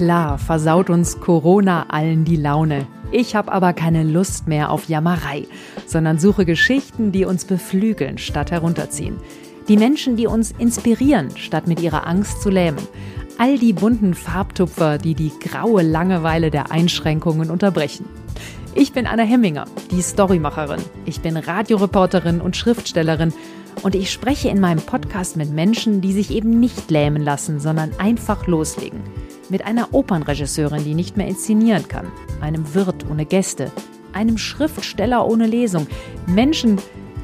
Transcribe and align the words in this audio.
Klar 0.00 0.38
versaut 0.38 0.88
uns 0.88 1.20
Corona 1.20 1.84
allen 1.90 2.24
die 2.24 2.36
Laune. 2.36 2.86
Ich 3.12 3.36
habe 3.36 3.52
aber 3.52 3.74
keine 3.74 4.02
Lust 4.02 4.48
mehr 4.48 4.70
auf 4.70 4.88
Jammerei, 4.88 5.46
sondern 5.84 6.18
suche 6.18 6.46
Geschichten, 6.46 7.12
die 7.12 7.26
uns 7.26 7.44
beflügeln 7.44 8.16
statt 8.16 8.50
herunterziehen. 8.50 9.18
Die 9.68 9.76
Menschen, 9.76 10.16
die 10.16 10.26
uns 10.26 10.52
inspirieren, 10.52 11.36
statt 11.36 11.66
mit 11.66 11.82
ihrer 11.82 12.06
Angst 12.06 12.40
zu 12.40 12.48
lähmen. 12.48 12.78
All 13.36 13.58
die 13.58 13.74
bunten 13.74 14.14
Farbtupfer, 14.14 14.96
die 14.96 15.14
die 15.14 15.32
graue 15.38 15.82
Langeweile 15.82 16.50
der 16.50 16.72
Einschränkungen 16.72 17.50
unterbrechen. 17.50 18.06
Ich 18.74 18.94
bin 18.94 19.06
Anna 19.06 19.24
Hemminger, 19.24 19.66
die 19.90 20.00
Storymacherin. 20.00 20.80
Ich 21.04 21.20
bin 21.20 21.36
Radioreporterin 21.36 22.40
und 22.40 22.56
Schriftstellerin 22.56 23.34
und 23.82 23.94
ich 23.94 24.10
spreche 24.10 24.48
in 24.48 24.60
meinem 24.60 24.80
Podcast 24.80 25.36
mit 25.36 25.50
Menschen, 25.52 26.00
die 26.00 26.14
sich 26.14 26.30
eben 26.30 26.58
nicht 26.58 26.90
lähmen 26.90 27.22
lassen, 27.22 27.60
sondern 27.60 27.90
einfach 27.98 28.46
loslegen. 28.46 29.02
Mit 29.50 29.64
einer 29.64 29.92
Opernregisseurin, 29.92 30.84
die 30.84 30.94
nicht 30.94 31.16
mehr 31.16 31.26
inszenieren 31.26 31.88
kann, 31.88 32.06
einem 32.40 32.74
Wirt 32.74 33.04
ohne 33.10 33.26
Gäste, 33.26 33.70
einem 34.12 34.38
Schriftsteller 34.38 35.26
ohne 35.26 35.46
Lesung. 35.46 35.86
Menschen, 36.26 36.78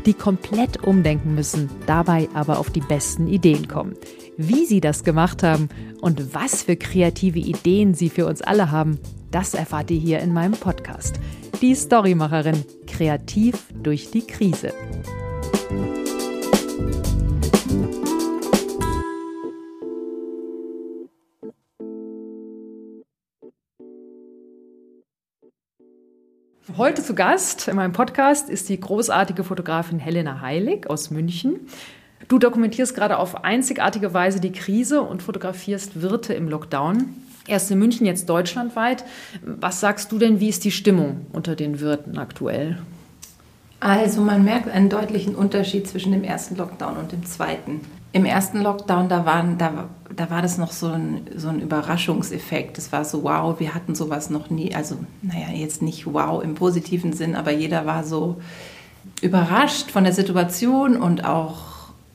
die 0.07 0.15
komplett 0.15 0.85
umdenken 0.85 1.35
müssen, 1.35 1.71
dabei 1.87 2.29
aber 2.35 2.59
auf 2.59 2.71
die 2.71 2.81
besten 2.81 3.29
Ideen 3.29 3.69
kommen. 3.69 3.95
Wie 4.37 4.67
sie 4.67 4.81
das 4.81 5.05
gemacht 5.05 5.43
haben 5.43 5.69
und 6.01 6.35
was 6.35 6.63
für 6.63 6.77
kreative 6.77 7.39
Ideen 7.39 7.95
sie 7.95 8.11
für 8.11 8.27
uns 8.27 8.43
alle 8.43 8.71
haben, 8.71 8.99
das 9.31 9.55
erfahrt 9.55 9.91
ihr 9.91 9.99
hier 9.99 10.21
in 10.21 10.33
meinem 10.33 10.53
Podcast. 10.53 11.21
Die 11.61 11.75
Storymacherin, 11.75 12.65
kreativ 12.87 13.67
durch 13.83 14.11
die 14.11 14.27
Krise. 14.27 14.73
Heute 26.77 27.03
zu 27.03 27.15
Gast 27.15 27.69
in 27.69 27.77
meinem 27.77 27.95
Podcast 27.95 28.51
ist 28.51 28.69
die 28.69 28.79
großartige 28.79 29.45
Fotografin 29.45 29.99
Helena 29.99 30.43
Heilig 30.43 30.91
aus 30.91 31.11
München. 31.11 31.61
Du 32.29 32.39
dokumentierst 32.39 32.95
gerade 32.95 33.17
auf 33.17 33.45
einzigartige 33.45 34.13
Weise 34.13 34.41
die 34.41 34.53
Krise 34.53 35.01
und 35.01 35.23
fotografierst 35.23 36.03
Wirte 36.03 36.35
im 36.35 36.51
Lockdown. 36.51 37.15
Erst 37.47 37.71
in 37.71 37.79
München, 37.79 38.05
jetzt 38.05 38.29
deutschlandweit. 38.29 39.07
Was 39.43 39.81
sagst 39.81 40.13
du 40.13 40.19
denn, 40.19 40.39
wie 40.39 40.51
ist 40.51 40.65
die 40.65 40.71
Stimmung 40.71 41.25
unter 41.33 41.57
den 41.57 41.81
Wirten 41.81 42.19
aktuell? 42.19 42.77
Also 43.81 44.21
man 44.21 44.45
merkt 44.45 44.69
einen 44.69 44.91
deutlichen 44.91 45.35
Unterschied 45.35 45.89
zwischen 45.89 46.13
dem 46.13 46.25
ersten 46.25 46.57
Lockdown 46.57 46.99
und 46.99 47.11
dem 47.11 47.25
zweiten. 47.25 47.81
Im 48.13 48.27
ersten 48.27 48.61
Lockdown, 48.61 49.09
da, 49.09 49.25
waren, 49.25 49.57
da, 49.57 49.89
da 50.17 50.31
war 50.31 50.43
das 50.43 50.59
noch 50.59 50.73
so 50.73 50.89
ein, 50.89 51.23
so 51.37 51.49
ein 51.49 51.61
Überraschungseffekt. 51.61 52.79
Es 52.79 52.93
war 52.93 53.05
so, 53.05 53.23
wow, 53.23 53.59
wir 53.61 53.75
hatten 53.75 53.95
sowas 53.95 54.31
noch 54.31 54.51
nie. 54.51 54.75
Also, 54.75 54.97
naja, 55.23 55.49
jetzt 55.55 55.83
nicht 55.83 56.07
wow 56.13 56.43
im 56.43 56.55
positiven 56.55 57.13
Sinn, 57.13 57.37
aber 57.37 57.53
jeder 57.53 57.87
war 57.87 58.05
so 58.05 58.37
überrascht 59.23 59.91
von 59.91 60.05
der 60.05 60.13
Situation 60.13 60.97
und 60.97 61.25
auch, 61.25 61.59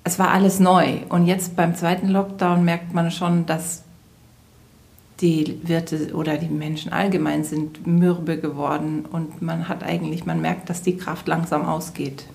es 0.03 0.17
war 0.17 0.31
alles 0.31 0.59
neu. 0.59 0.97
Und 1.09 1.27
jetzt 1.27 1.55
beim 1.55 1.75
zweiten 1.75 2.09
Lockdown 2.09 2.65
merkt 2.65 2.93
man 2.93 3.11
schon, 3.11 3.45
dass 3.45 3.83
die 5.21 5.59
Wirte 5.63 6.13
oder 6.15 6.37
die 6.37 6.47
Menschen 6.47 6.91
allgemein 6.91 7.43
sind 7.43 7.85
mürbe 7.85 8.37
geworden 8.37 9.05
und 9.11 9.41
man 9.41 9.67
hat 9.69 9.83
eigentlich, 9.83 10.25
man 10.25 10.41
merkt, 10.41 10.69
dass 10.69 10.81
die 10.81 10.97
Kraft 10.97 11.27
langsam 11.27 11.65
ausgeht. 11.65 12.25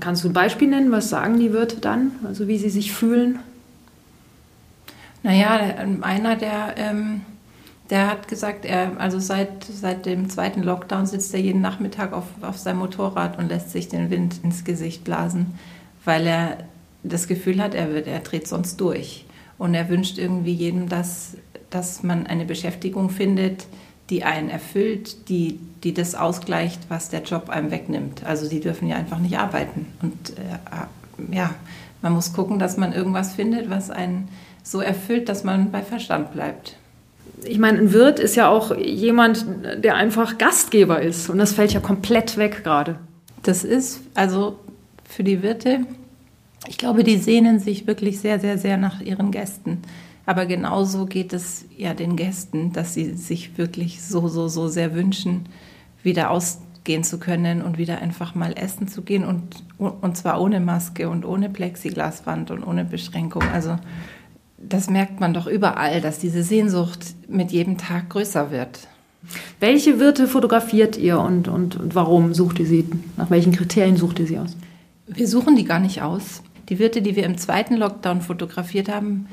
Kannst 0.00 0.24
du 0.24 0.28
ein 0.28 0.34
Beispiel 0.34 0.68
nennen? 0.68 0.92
Was 0.92 1.08
sagen 1.08 1.38
die 1.38 1.52
Wirte 1.52 1.76
dann? 1.76 2.12
Also 2.24 2.48
wie 2.48 2.58
sie 2.58 2.68
sich 2.68 2.92
fühlen? 2.92 3.38
Naja, 5.22 5.60
einer, 6.00 6.36
der, 6.36 6.74
ähm, 6.76 7.22
der 7.90 8.06
hat 8.06 8.28
gesagt, 8.28 8.64
er, 8.64 8.98
also 8.98 9.18
seit, 9.18 9.64
seit 9.64 10.06
dem 10.06 10.30
zweiten 10.30 10.62
Lockdown 10.62 11.06
sitzt 11.06 11.34
er 11.34 11.40
jeden 11.40 11.60
Nachmittag 11.60 12.12
auf, 12.12 12.26
auf 12.40 12.56
seinem 12.56 12.78
Motorrad 12.78 13.38
und 13.38 13.48
lässt 13.48 13.70
sich 13.70 13.88
den 13.88 14.10
Wind 14.10 14.40
ins 14.42 14.64
Gesicht 14.64 15.04
blasen, 15.04 15.58
weil 16.04 16.26
er 16.26 16.58
das 17.02 17.26
Gefühl 17.26 17.62
hat, 17.62 17.74
er, 17.74 17.92
wird, 17.92 18.06
er 18.06 18.20
dreht 18.20 18.46
sonst 18.46 18.80
durch. 18.80 19.24
Und 19.58 19.74
er 19.74 19.88
wünscht 19.88 20.18
irgendwie 20.18 20.52
jedem, 20.52 20.88
dass, 20.88 21.36
dass 21.68 22.02
man 22.02 22.26
eine 22.26 22.44
Beschäftigung 22.44 23.10
findet, 23.10 23.66
die 24.08 24.24
einen 24.24 24.48
erfüllt, 24.48 25.28
die, 25.28 25.60
die 25.84 25.94
das 25.94 26.14
ausgleicht, 26.14 26.80
was 26.88 27.10
der 27.10 27.22
Job 27.22 27.48
einem 27.48 27.70
wegnimmt. 27.70 28.24
Also 28.24 28.48
die 28.48 28.60
dürfen 28.60 28.88
ja 28.88 28.96
einfach 28.96 29.18
nicht 29.18 29.38
arbeiten. 29.38 29.86
Und 30.02 30.30
äh, 30.38 31.34
ja, 31.34 31.54
man 32.02 32.12
muss 32.12 32.32
gucken, 32.32 32.58
dass 32.58 32.76
man 32.76 32.92
irgendwas 32.92 33.34
findet, 33.34 33.70
was 33.70 33.90
einen 33.90 34.28
so 34.62 34.80
erfüllt, 34.80 35.28
dass 35.28 35.44
man 35.44 35.70
bei 35.70 35.82
Verstand 35.82 36.32
bleibt. 36.32 36.76
Ich 37.44 37.58
meine, 37.58 37.78
ein 37.78 37.92
Wirt 37.92 38.18
ist 38.18 38.36
ja 38.36 38.48
auch 38.48 38.76
jemand, 38.76 39.46
der 39.78 39.94
einfach 39.94 40.38
Gastgeber 40.38 41.00
ist. 41.00 41.30
Und 41.30 41.38
das 41.38 41.52
fällt 41.52 41.72
ja 41.72 41.80
komplett 41.80 42.36
weg 42.36 42.62
gerade. 42.64 42.98
Das 43.42 43.64
ist 43.64 44.00
also 44.14 44.58
für 45.08 45.24
die 45.24 45.42
Wirte, 45.42 45.80
ich 46.68 46.76
glaube, 46.76 47.04
die 47.04 47.16
sehnen 47.16 47.58
sich 47.58 47.86
wirklich 47.86 48.20
sehr, 48.20 48.38
sehr, 48.38 48.58
sehr 48.58 48.76
nach 48.76 49.00
ihren 49.00 49.30
Gästen. 49.30 49.78
Aber 50.26 50.46
genauso 50.46 51.06
geht 51.06 51.32
es 51.32 51.64
ja 51.76 51.94
den 51.94 52.16
Gästen, 52.16 52.72
dass 52.72 52.94
sie 52.94 53.14
sich 53.14 53.56
wirklich 53.58 54.02
so, 54.02 54.28
so, 54.28 54.48
so 54.48 54.68
sehr 54.68 54.94
wünschen, 54.94 55.46
wieder 56.02 56.30
ausgehen 56.30 57.02
zu 57.02 57.18
können 57.18 57.62
und 57.62 57.78
wieder 57.78 57.98
einfach 58.00 58.34
mal 58.34 58.52
essen 58.56 58.86
zu 58.86 59.02
gehen 59.02 59.24
und, 59.24 59.64
und 59.78 60.16
zwar 60.16 60.40
ohne 60.40 60.60
Maske 60.60 61.08
und 61.08 61.24
ohne 61.24 61.48
Plexiglaswand 61.48 62.50
und 62.50 62.62
ohne 62.62 62.84
Beschränkung. 62.84 63.42
Also 63.52 63.76
das 64.60 64.90
merkt 64.90 65.20
man 65.20 65.34
doch 65.34 65.46
überall, 65.46 66.00
dass 66.00 66.18
diese 66.18 66.42
Sehnsucht 66.42 67.14
mit 67.28 67.50
jedem 67.50 67.78
Tag 67.78 68.10
größer 68.10 68.50
wird. 68.50 68.86
Welche 69.58 69.98
Wirte 69.98 70.26
fotografiert 70.26 70.96
ihr 70.96 71.18
und, 71.18 71.48
und, 71.48 71.76
und 71.76 71.94
warum 71.94 72.34
sucht 72.34 72.58
ihr 72.58 72.66
sie? 72.66 72.86
Nach 73.16 73.30
welchen 73.30 73.52
Kriterien 73.52 73.96
sucht 73.96 74.18
ihr 74.18 74.26
sie 74.26 74.38
aus? 74.38 74.56
Wir 75.06 75.28
suchen 75.28 75.56
die 75.56 75.64
gar 75.64 75.80
nicht 75.80 76.02
aus. 76.02 76.42
Die 76.68 76.78
Wirte, 76.78 77.02
die 77.02 77.16
wir 77.16 77.24
im 77.24 77.36
zweiten 77.36 77.76
Lockdown 77.76 78.20
fotografiert 78.20 78.88
haben, 78.88 79.26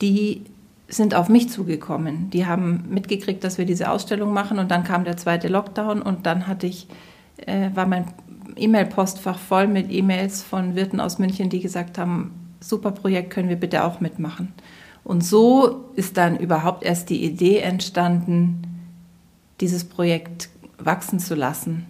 die 0.00 0.42
sind 0.88 1.14
auf 1.14 1.28
mich 1.28 1.50
zugekommen. 1.50 2.30
Die 2.30 2.46
haben 2.46 2.84
mitgekriegt, 2.88 3.42
dass 3.42 3.58
wir 3.58 3.64
diese 3.64 3.90
Ausstellung 3.90 4.32
machen 4.32 4.58
und 4.58 4.70
dann 4.70 4.84
kam 4.84 5.04
der 5.04 5.16
zweite 5.16 5.48
Lockdown 5.48 6.02
und 6.02 6.26
dann 6.26 6.46
hatte 6.46 6.66
ich, 6.66 6.86
äh, 7.46 7.70
war 7.74 7.86
mein 7.86 8.06
E-Mail-Postfach 8.56 9.38
voll 9.38 9.66
mit 9.66 9.90
E-Mails 9.90 10.42
von 10.42 10.76
Wirten 10.76 11.00
aus 11.00 11.18
München, 11.18 11.48
die 11.48 11.60
gesagt 11.60 11.98
haben, 11.98 12.43
super 12.68 12.92
Projekt, 12.92 13.30
können 13.30 13.48
wir 13.48 13.56
bitte 13.56 13.84
auch 13.84 14.00
mitmachen. 14.00 14.52
Und 15.04 15.22
so 15.22 15.84
ist 15.96 16.16
dann 16.16 16.38
überhaupt 16.38 16.82
erst 16.82 17.10
die 17.10 17.24
Idee 17.24 17.58
entstanden, 17.58 18.62
dieses 19.60 19.84
Projekt 19.84 20.48
wachsen 20.78 21.18
zu 21.18 21.34
lassen. 21.34 21.86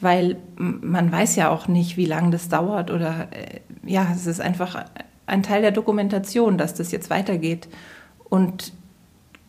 Weil 0.00 0.36
man 0.56 1.10
weiß 1.10 1.36
ja 1.36 1.48
auch 1.48 1.66
nicht, 1.66 1.96
wie 1.96 2.04
lange 2.04 2.30
das 2.30 2.48
dauert 2.48 2.90
oder 2.90 3.28
äh, 3.32 3.60
ja, 3.84 4.06
es 4.14 4.26
ist 4.26 4.40
einfach 4.40 4.84
ein 5.26 5.42
Teil 5.42 5.62
der 5.62 5.72
Dokumentation, 5.72 6.56
dass 6.56 6.74
das 6.74 6.92
jetzt 6.92 7.10
weitergeht. 7.10 7.68
Und 8.28 8.72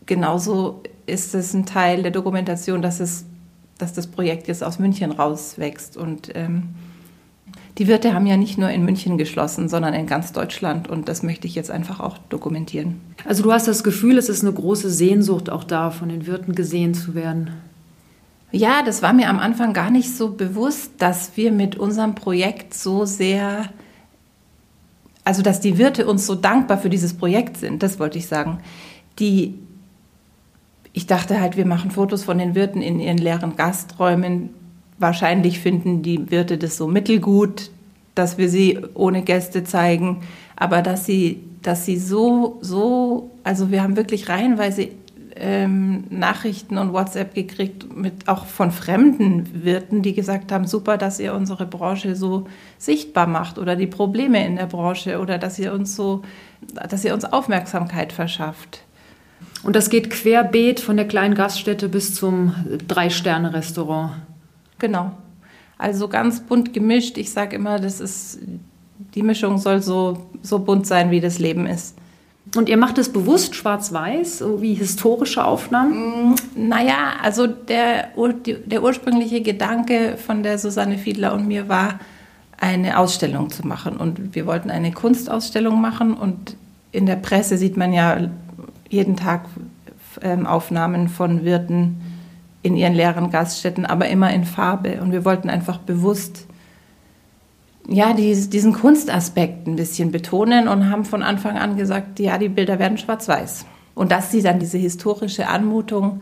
genauso 0.06 0.81
ist 1.06 1.35
es 1.35 1.53
ein 1.53 1.66
Teil 1.66 2.01
der 2.01 2.12
Dokumentation, 2.12 2.81
dass, 2.81 3.00
es, 3.00 3.25
dass 3.78 3.94
das 3.94 4.07
Projekt 4.07 4.47
jetzt 4.47 4.63
aus 4.63 4.79
München 4.79 5.12
rauswächst. 5.12 5.97
Und 5.97 6.31
ähm, 6.35 6.69
die 7.79 7.88
Wirte 7.88 8.13
haben 8.13 8.28
ja 8.28 8.38
nicht 8.38 8.57
nur 8.57 8.69
in 8.69 8.85
München 8.85 9.17
geschlossen, 9.17 9.69
sondern 9.69 9.94
in 9.94 10.06
ganz 10.06 10.31
Deutschland. 10.31 10.88
Und 10.88 11.09
das 11.09 11.23
möchte 11.23 11.47
ich 11.47 11.56
jetzt 11.56 11.72
einfach 11.72 12.00
auch 12.00 12.17
dokumentieren. 12.29 13.00
Also 13.25 13.41
du 13.41 13.51
hast 13.51 13.67
das 13.67 13.84
Gefühl, 13.84 14.17
es 14.17 14.29
ist 14.29 14.44
eine 14.44 14.53
große 14.53 14.91
Sehnsucht 14.91 15.50
auch 15.50 15.63
da, 15.63 15.89
von 15.89 16.09
den 16.09 16.28
Wirten 16.28 16.53
gesehen 16.53 16.94
zu 16.94 17.16
werden. 17.16 17.50
Ja, 18.51 18.84
das 18.84 19.01
war 19.01 19.13
mir 19.13 19.29
am 19.29 19.39
Anfang 19.39 19.73
gar 19.73 19.89
nicht 19.89 20.16
so 20.16 20.31
bewusst, 20.31 20.91
dass 21.00 21.38
wir 21.38 21.51
mit 21.51 21.78
unserem 21.78 22.16
Projekt 22.16 22.73
so 22.73 23.06
sehr 23.06 23.69
also 25.30 25.44
dass 25.44 25.59
die 25.59 25.77
Wirte 25.77 26.07
uns 26.07 26.25
so 26.25 26.33
dankbar 26.33 26.80
für 26.80 26.89
dieses 26.89 27.13
Projekt 27.13 27.57
sind, 27.57 27.83
das 27.83 28.00
wollte 28.00 28.18
ich 28.18 28.25
sagen. 28.25 28.62
Die, 29.19 29.59
ich 30.92 31.06
dachte 31.06 31.39
halt, 31.39 31.56
wir 31.56 31.68
machen 31.68 31.92
Fotos 31.92 32.24
von 32.24 32.39
den 32.39 32.56
Wirten 32.56 32.81
in 32.81 33.00
ihren 33.00 33.19
leeren 33.19 33.56
Gasträumen. 33.56 34.50
Wahrscheinlich 35.00 35.60
finden 35.60 36.01
die 36.01 36.30
Wirte 36.30 36.57
das 36.57 36.78
so 36.78 36.88
mittelgut, 36.88 37.72
dass 38.16 38.38
wir 38.38 38.50
sie 38.50 38.80
ohne 38.94 39.22
Gäste 39.24 39.63
zeigen, 39.63 40.22
aber 40.56 40.81
dass 40.81 41.06
sie, 41.06 41.40
dass 41.62 41.86
sie 41.86 41.98
so, 41.98 42.60
so, 42.62 43.31
also 43.44 43.72
wir 43.72 43.81
haben 43.81 43.96
wirklich 43.96 44.28
reihenweise 44.28 44.90
ähm, 45.40 46.04
Nachrichten 46.10 46.78
und 46.78 46.92
WhatsApp 46.92 47.34
gekriegt, 47.34 47.96
mit 47.96 48.28
auch 48.28 48.46
von 48.46 48.72
fremden 48.72 49.63
Wirten, 49.63 50.01
die 50.01 50.13
gesagt 50.13 50.51
haben, 50.51 50.68
super, 50.68 50.98
dass 50.98 51.19
ihr 51.19 51.34
unsere 51.34 51.66
Branche 51.66 52.16
so 52.16 52.48
sichtbar 52.78 53.25
macht 53.25 53.57
oder 53.57 53.78
die 53.78 53.88
Probleme 53.88 54.45
in 54.45 54.57
der 54.57 54.66
Branche 54.66 55.19
oder 55.19 55.38
dass 55.38 55.57
ihr 55.57 55.72
uns 55.72 55.95
so, 55.95 56.24
dass 56.90 57.06
ihr 57.06 57.13
uns 57.13 57.24
Aufmerksamkeit 57.24 58.12
verschafft. 58.12 58.81
Und 59.63 59.75
das 59.75 59.90
geht 59.90 60.10
querbeet 60.10 60.81
von 60.81 60.98
der 60.98 61.07
kleinen 61.07 61.36
Gaststätte 61.36 61.88
bis 61.88 62.16
zum 62.16 62.54
Drei-Sterne-Restaurant. 62.88 64.12
Genau. 64.80 65.12
Also 65.78 66.08
ganz 66.08 66.42
bunt 66.42 66.74
gemischt. 66.74 67.18
Ich 67.18 67.31
sage 67.31 67.56
immer, 67.56 67.80
das 67.80 68.00
ist, 68.00 68.40
die 69.16 69.24
Mischung 69.24 69.58
soll 69.58 69.81
so, 69.81 70.28
so 70.42 70.60
bunt 70.60 70.88
sein, 70.88 71.12
wie 71.12 71.22
das 71.22 71.40
Leben 71.40 71.66
ist. 71.66 71.96
Und 72.56 72.68
ihr 72.68 72.78
macht 72.78 72.98
es 72.98 73.10
bewusst 73.10 73.56
schwarz-weiß, 73.56 74.40
so 74.40 74.62
wie 74.62 74.74
historische 74.74 75.46
Aufnahmen? 75.46 76.31
Mm, 76.31 76.36
naja, 76.56 77.14
also 77.22 77.46
der, 77.46 78.10
der 78.66 78.84
ursprüngliche 78.84 79.42
Gedanke 79.42 80.18
von 80.18 80.42
der 80.42 80.58
Susanne 80.58 80.98
Fiedler 80.98 81.34
und 81.34 81.48
mir 81.48 81.70
war, 81.70 82.00
eine 82.58 82.98
Ausstellung 82.98 83.50
zu 83.50 83.66
machen. 83.66 83.98
Und 83.98 84.36
wir 84.36 84.46
wollten 84.46 84.70
eine 84.70 84.92
Kunstausstellung 84.92 85.80
machen. 85.80 86.14
Und 86.14 86.58
in 86.92 87.06
der 87.06 87.16
Presse 87.16 87.58
sieht 87.58 87.78
man 87.78 87.94
ja 87.94 88.30
jeden 88.90 89.16
Tag 89.16 89.46
ähm, 90.22 90.46
Aufnahmen 90.46 91.08
von 91.08 91.46
Wirten 91.46 92.02
in 92.61 92.75
ihren 92.75 92.94
leeren 92.94 93.29
Gaststätten, 93.29 93.85
aber 93.85 94.09
immer 94.09 94.31
in 94.33 94.44
Farbe. 94.44 95.01
Und 95.01 95.11
wir 95.11 95.25
wollten 95.25 95.50
einfach 95.50 95.77
bewusst 95.77 96.47
ja, 97.88 98.13
die, 98.13 98.50
diesen 98.50 98.73
Kunstaspekt 98.73 99.67
ein 99.67 99.75
bisschen 99.75 100.11
betonen 100.11 100.67
und 100.67 100.89
haben 100.91 101.06
von 101.06 101.23
Anfang 101.23 101.57
an 101.57 101.75
gesagt, 101.75 102.19
ja, 102.19 102.38
die 102.38 102.50
Bilder 102.50 102.77
werden 102.77 102.97
schwarz-weiß. 102.97 103.65
Und 103.95 104.11
dass 104.11 104.31
sie 104.31 104.41
dann 104.41 104.59
diese 104.59 104.77
historische 104.77 105.47
Anmutung 105.47 106.21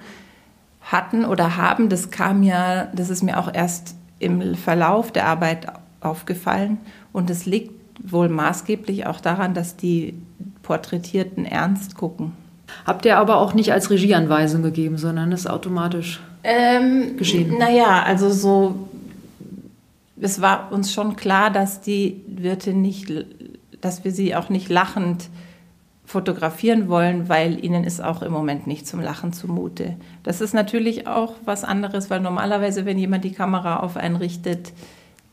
hatten 0.81 1.25
oder 1.25 1.57
haben, 1.57 1.89
das 1.89 2.09
kam 2.09 2.41
ja, 2.43 2.85
das 2.93 3.09
ist 3.09 3.21
mir 3.21 3.37
auch 3.37 3.53
erst 3.53 3.95
im 4.19 4.55
Verlauf 4.55 5.11
der 5.11 5.27
Arbeit 5.27 5.67
aufgefallen. 5.99 6.77
Und 7.11 7.29
es 7.29 7.45
liegt 7.45 7.73
wohl 8.01 8.29
maßgeblich 8.29 9.05
auch 9.05 9.19
daran, 9.19 9.53
dass 9.53 9.75
die 9.75 10.15
Porträtierten 10.63 11.45
ernst 11.45 11.95
gucken. 11.95 12.33
Habt 12.85 13.05
ihr 13.05 13.17
aber 13.17 13.37
auch 13.37 13.53
nicht 13.53 13.71
als 13.71 13.89
Regieanweisung 13.89 14.63
gegeben, 14.63 14.97
sondern 14.97 15.31
es 15.31 15.41
ist 15.41 15.49
automatisch 15.49 16.19
ähm, 16.43 17.17
geschehen? 17.17 17.57
Naja, 17.57 18.03
also 18.03 18.29
so 18.29 18.87
es 20.19 20.41
war 20.41 20.71
uns 20.71 20.93
schon 20.93 21.15
klar, 21.15 21.51
dass 21.51 21.81
die 21.81 22.21
Wirte 22.27 22.73
nicht, 22.73 23.11
dass 23.81 24.03
wir 24.03 24.11
sie 24.11 24.35
auch 24.35 24.49
nicht 24.49 24.69
lachend 24.69 25.29
fotografieren 26.05 26.87
wollen, 26.87 27.27
weil 27.27 27.63
ihnen 27.63 27.83
ist 27.83 28.01
auch 28.01 28.21
im 28.21 28.31
Moment 28.31 28.65
nicht 28.65 28.87
zum 28.87 29.01
Lachen 29.01 29.33
zumute. 29.33 29.97
Das 30.23 30.39
ist 30.39 30.53
natürlich 30.53 31.05
auch 31.05 31.33
was 31.43 31.65
anderes, 31.65 32.09
weil 32.09 32.21
normalerweise, 32.21 32.85
wenn 32.85 32.97
jemand 32.97 33.25
die 33.25 33.33
Kamera 33.33 33.77
auf 33.77 33.97
einen 33.97 34.15
richtet, 34.15 34.71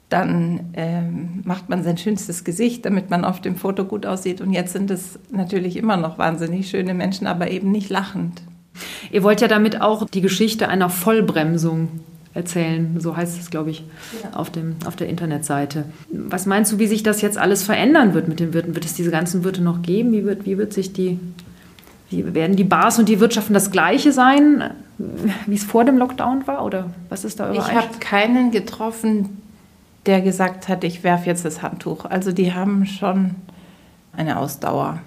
dann 0.08 0.70
ähm, 0.74 1.40
macht 1.44 1.68
man 1.68 1.82
sein 1.82 1.98
schönstes 1.98 2.44
Gesicht, 2.44 2.84
damit 2.84 3.10
man 3.10 3.24
auf 3.24 3.40
dem 3.40 3.56
Foto 3.56 3.84
gut 3.84 4.06
aussieht. 4.06 4.40
Und 4.40 4.52
jetzt 4.52 4.72
sind 4.72 4.90
es 4.90 5.18
natürlich 5.30 5.76
immer 5.76 5.96
noch 5.96 6.18
wahnsinnig 6.18 6.68
schöne 6.68 6.94
Menschen, 6.94 7.26
aber 7.26 7.50
eben 7.50 7.72
nicht 7.72 7.90
lachend. 7.90 8.42
Ihr 9.10 9.22
wollt 9.22 9.40
ja 9.40 9.48
damit 9.48 9.80
auch 9.80 10.06
die 10.08 10.20
Geschichte 10.20 10.68
einer 10.68 10.90
Vollbremsung 10.90 11.88
erzählen. 12.34 12.96
So 12.98 13.16
heißt 13.16 13.40
es, 13.40 13.50
glaube 13.50 13.70
ich, 13.70 13.84
ja. 14.22 14.36
auf, 14.36 14.50
dem, 14.50 14.76
auf 14.86 14.96
der 14.96 15.08
Internetseite. 15.08 15.84
Was 16.10 16.46
meinst 16.46 16.72
du, 16.72 16.78
wie 16.78 16.86
sich 16.86 17.02
das 17.02 17.22
jetzt 17.22 17.38
alles 17.38 17.62
verändern 17.62 18.12
wird 18.12 18.28
mit 18.28 18.40
den 18.40 18.52
Wirten? 18.52 18.74
Wird 18.74 18.84
es 18.84 18.94
diese 18.94 19.10
ganzen 19.10 19.44
Wirte 19.44 19.62
noch 19.62 19.82
geben? 19.82 20.12
Wie 20.12 20.24
wird, 20.24 20.44
wie 20.44 20.58
wird 20.58 20.72
sich 20.72 20.92
die, 20.92 21.18
wie 22.10 22.34
werden 22.34 22.56
die 22.56 22.64
Bars 22.64 22.98
und 22.98 23.08
die 23.08 23.20
Wirtschaften 23.20 23.54
das 23.54 23.70
gleiche 23.70 24.12
sein, 24.12 24.70
wie 25.46 25.54
es 25.54 25.64
vor 25.64 25.84
dem 25.84 25.96
Lockdown 25.96 26.46
war? 26.46 26.64
Oder 26.64 26.90
was 27.08 27.24
ist 27.24 27.38
da 27.38 27.52
Ich 27.52 27.72
habe 27.72 27.98
keinen 28.00 28.50
getroffen, 28.50 29.42
der 30.06 30.20
gesagt 30.20 30.68
hat, 30.68 30.84
ich 30.84 31.02
werfe 31.02 31.26
jetzt 31.26 31.44
das 31.44 31.62
Handtuch. 31.62 32.04
Also 32.04 32.32
die 32.32 32.52
haben 32.52 32.86
schon 32.86 33.36
eine 34.12 34.38
Ausdauer. 34.38 35.00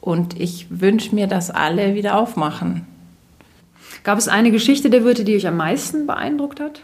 Und 0.00 0.38
ich 0.40 0.66
wünsche 0.70 1.14
mir, 1.14 1.26
dass 1.26 1.50
alle 1.50 1.94
wieder 1.94 2.18
aufmachen. 2.18 2.86
Gab 4.02 4.18
es 4.18 4.28
eine 4.28 4.50
Geschichte 4.50 4.88
der 4.88 5.04
Wirte, 5.04 5.24
die 5.24 5.36
euch 5.36 5.46
am 5.46 5.56
meisten 5.56 6.06
beeindruckt 6.06 6.60
hat? 6.60 6.82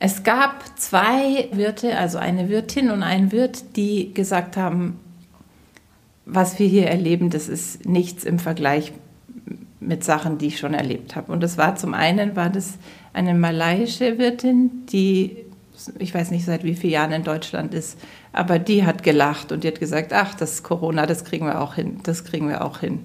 Es 0.00 0.22
gab 0.22 0.78
zwei 0.78 1.48
Wirte, 1.52 1.98
also 1.98 2.18
eine 2.18 2.48
Wirtin 2.48 2.90
und 2.90 3.02
ein 3.02 3.32
Wirt, 3.32 3.76
die 3.76 4.14
gesagt 4.14 4.56
haben, 4.56 4.98
was 6.24 6.58
wir 6.58 6.68
hier 6.68 6.86
erleben, 6.86 7.30
das 7.30 7.48
ist 7.48 7.86
nichts 7.86 8.24
im 8.24 8.38
Vergleich 8.38 8.92
mit 9.80 10.04
Sachen, 10.04 10.38
die 10.38 10.48
ich 10.48 10.58
schon 10.58 10.74
erlebt 10.74 11.16
habe. 11.16 11.32
Und 11.32 11.42
das 11.42 11.58
war 11.58 11.76
zum 11.76 11.94
einen 11.94 12.36
war 12.36 12.50
das 12.50 12.74
eine 13.12 13.34
malaiische 13.34 14.18
Wirtin, 14.18 14.86
die 14.86 15.36
ich 15.98 16.14
weiß 16.14 16.30
nicht 16.30 16.44
seit 16.44 16.64
wie 16.64 16.74
vielen 16.74 16.92
Jahren 16.92 17.12
in 17.12 17.24
Deutschland 17.24 17.74
ist, 17.74 17.98
aber 18.32 18.58
die 18.58 18.84
hat 18.84 19.02
gelacht 19.02 19.52
und 19.52 19.64
die 19.64 19.68
hat 19.68 19.80
gesagt, 19.80 20.12
ach, 20.12 20.34
das 20.34 20.54
ist 20.54 20.62
Corona, 20.62 21.06
das 21.06 21.24
kriegen 21.24 21.46
wir 21.46 21.60
auch 21.60 21.74
hin, 21.74 22.00
das 22.02 22.24
kriegen 22.24 22.48
wir 22.48 22.64
auch 22.64 22.78
hin. 22.78 23.00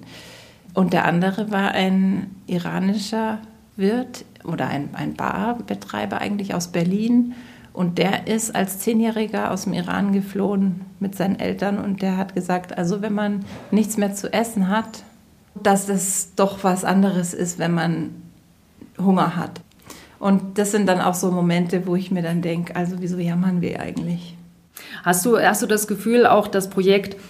Und 0.74 0.92
der 0.92 1.04
andere 1.04 1.50
war 1.50 1.70
ein 1.70 2.34
iranischer 2.46 3.38
Wirt 3.76 4.24
oder 4.44 4.66
ein, 4.66 4.90
ein 4.92 5.14
Barbetreiber 5.14 6.20
eigentlich 6.20 6.54
aus 6.54 6.68
Berlin. 6.68 7.34
Und 7.72 7.98
der 7.98 8.26
ist 8.28 8.54
als 8.54 8.78
Zehnjähriger 8.78 9.50
aus 9.50 9.64
dem 9.64 9.72
Iran 9.72 10.12
geflohen 10.12 10.82
mit 11.00 11.16
seinen 11.16 11.40
Eltern 11.40 11.78
und 11.78 12.02
der 12.02 12.16
hat 12.16 12.34
gesagt, 12.34 12.78
also 12.78 13.02
wenn 13.02 13.14
man 13.14 13.44
nichts 13.72 13.96
mehr 13.96 14.14
zu 14.14 14.32
essen 14.32 14.68
hat, 14.68 15.02
dass 15.60 15.88
es 15.88 16.34
doch 16.36 16.62
was 16.62 16.84
anderes 16.84 17.34
ist, 17.34 17.58
wenn 17.58 17.74
man 17.74 18.10
Hunger 18.98 19.36
hat. 19.36 19.60
Und 20.24 20.56
das 20.56 20.70
sind 20.70 20.86
dann 20.86 21.02
auch 21.02 21.12
so 21.12 21.30
Momente, 21.30 21.86
wo 21.86 21.96
ich 21.96 22.10
mir 22.10 22.22
dann 22.22 22.40
denke, 22.40 22.74
also 22.76 22.96
wieso 23.00 23.18
jammern 23.18 23.60
wir 23.60 23.78
eigentlich? 23.78 24.34
Hast 25.02 25.26
du, 25.26 25.38
hast 25.38 25.60
du 25.60 25.66
das 25.66 25.86
Gefühl, 25.86 26.26
auch 26.26 26.48
das 26.48 26.70
Projekt 26.70 27.20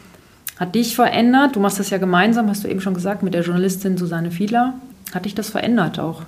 hat 0.61 0.76
dich 0.76 0.94
verändert? 0.94 1.56
Du 1.56 1.61
machst 1.61 1.81
das 1.81 1.91
ja 1.91 1.99
gemeinsam, 1.99 2.49
hast 2.49 2.62
du 2.62 2.69
eben 2.69 2.81
schon 2.81 2.94
gesagt, 2.94 3.25
mit 3.25 3.35
der 3.35 3.43
Journalistin 3.43 3.96
Susanne 3.96 4.31
Fiedler. 4.31 4.75
Hat 5.12 5.25
dich 5.25 5.35
das 5.35 5.50
verändert 5.50 5.99
auch? 5.99 6.23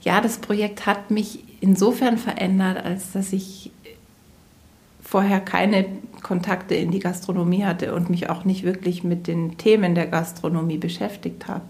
Ja, 0.00 0.22
das 0.22 0.38
Projekt 0.38 0.86
hat 0.86 1.10
mich 1.10 1.40
insofern 1.60 2.16
verändert, 2.16 2.82
als 2.82 3.12
dass 3.12 3.34
ich 3.34 3.70
vorher 5.02 5.40
keine 5.40 5.84
Kontakte 6.22 6.74
in 6.74 6.90
die 6.90 7.00
Gastronomie 7.00 7.66
hatte 7.66 7.94
und 7.94 8.08
mich 8.08 8.30
auch 8.30 8.46
nicht 8.46 8.62
wirklich 8.64 9.04
mit 9.04 9.26
den 9.26 9.58
Themen 9.58 9.94
der 9.94 10.06
Gastronomie 10.06 10.78
beschäftigt 10.78 11.48
habe. 11.48 11.66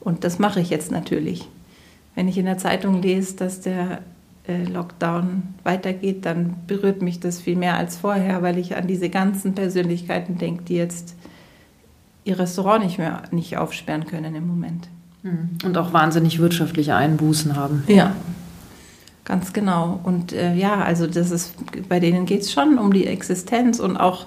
Und 0.00 0.24
das 0.24 0.38
mache 0.38 0.60
ich 0.60 0.70
jetzt 0.70 0.90
natürlich. 0.90 1.46
Wenn 2.20 2.28
ich 2.28 2.36
in 2.36 2.44
der 2.44 2.58
Zeitung 2.58 3.00
lese, 3.00 3.36
dass 3.36 3.62
der 3.62 4.00
äh, 4.46 4.64
Lockdown 4.64 5.54
weitergeht, 5.64 6.26
dann 6.26 6.56
berührt 6.66 7.00
mich 7.00 7.18
das 7.18 7.40
viel 7.40 7.56
mehr 7.56 7.78
als 7.78 7.96
vorher, 7.96 8.42
weil 8.42 8.58
ich 8.58 8.76
an 8.76 8.86
diese 8.86 9.08
ganzen 9.08 9.54
Persönlichkeiten 9.54 10.36
denke, 10.36 10.64
die 10.64 10.74
jetzt 10.74 11.14
ihr 12.24 12.38
Restaurant 12.38 12.84
nicht 12.84 12.98
mehr 12.98 13.22
nicht 13.30 13.56
aufsperren 13.56 14.04
können 14.04 14.34
im 14.34 14.46
Moment. 14.46 14.88
Mhm. 15.22 15.48
Und 15.64 15.78
auch 15.78 15.94
wahnsinnig 15.94 16.38
wirtschaftliche 16.40 16.94
Einbußen 16.94 17.56
haben. 17.56 17.84
Ja, 17.86 18.14
ganz 19.24 19.54
genau. 19.54 19.98
Und 20.02 20.34
äh, 20.34 20.52
ja, 20.52 20.82
also 20.82 21.06
das 21.06 21.30
ist, 21.30 21.54
bei 21.88 22.00
denen 22.00 22.26
geht 22.26 22.42
es 22.42 22.52
schon 22.52 22.76
um 22.76 22.92
die 22.92 23.06
Existenz 23.06 23.80
und 23.80 23.96
auch 23.96 24.26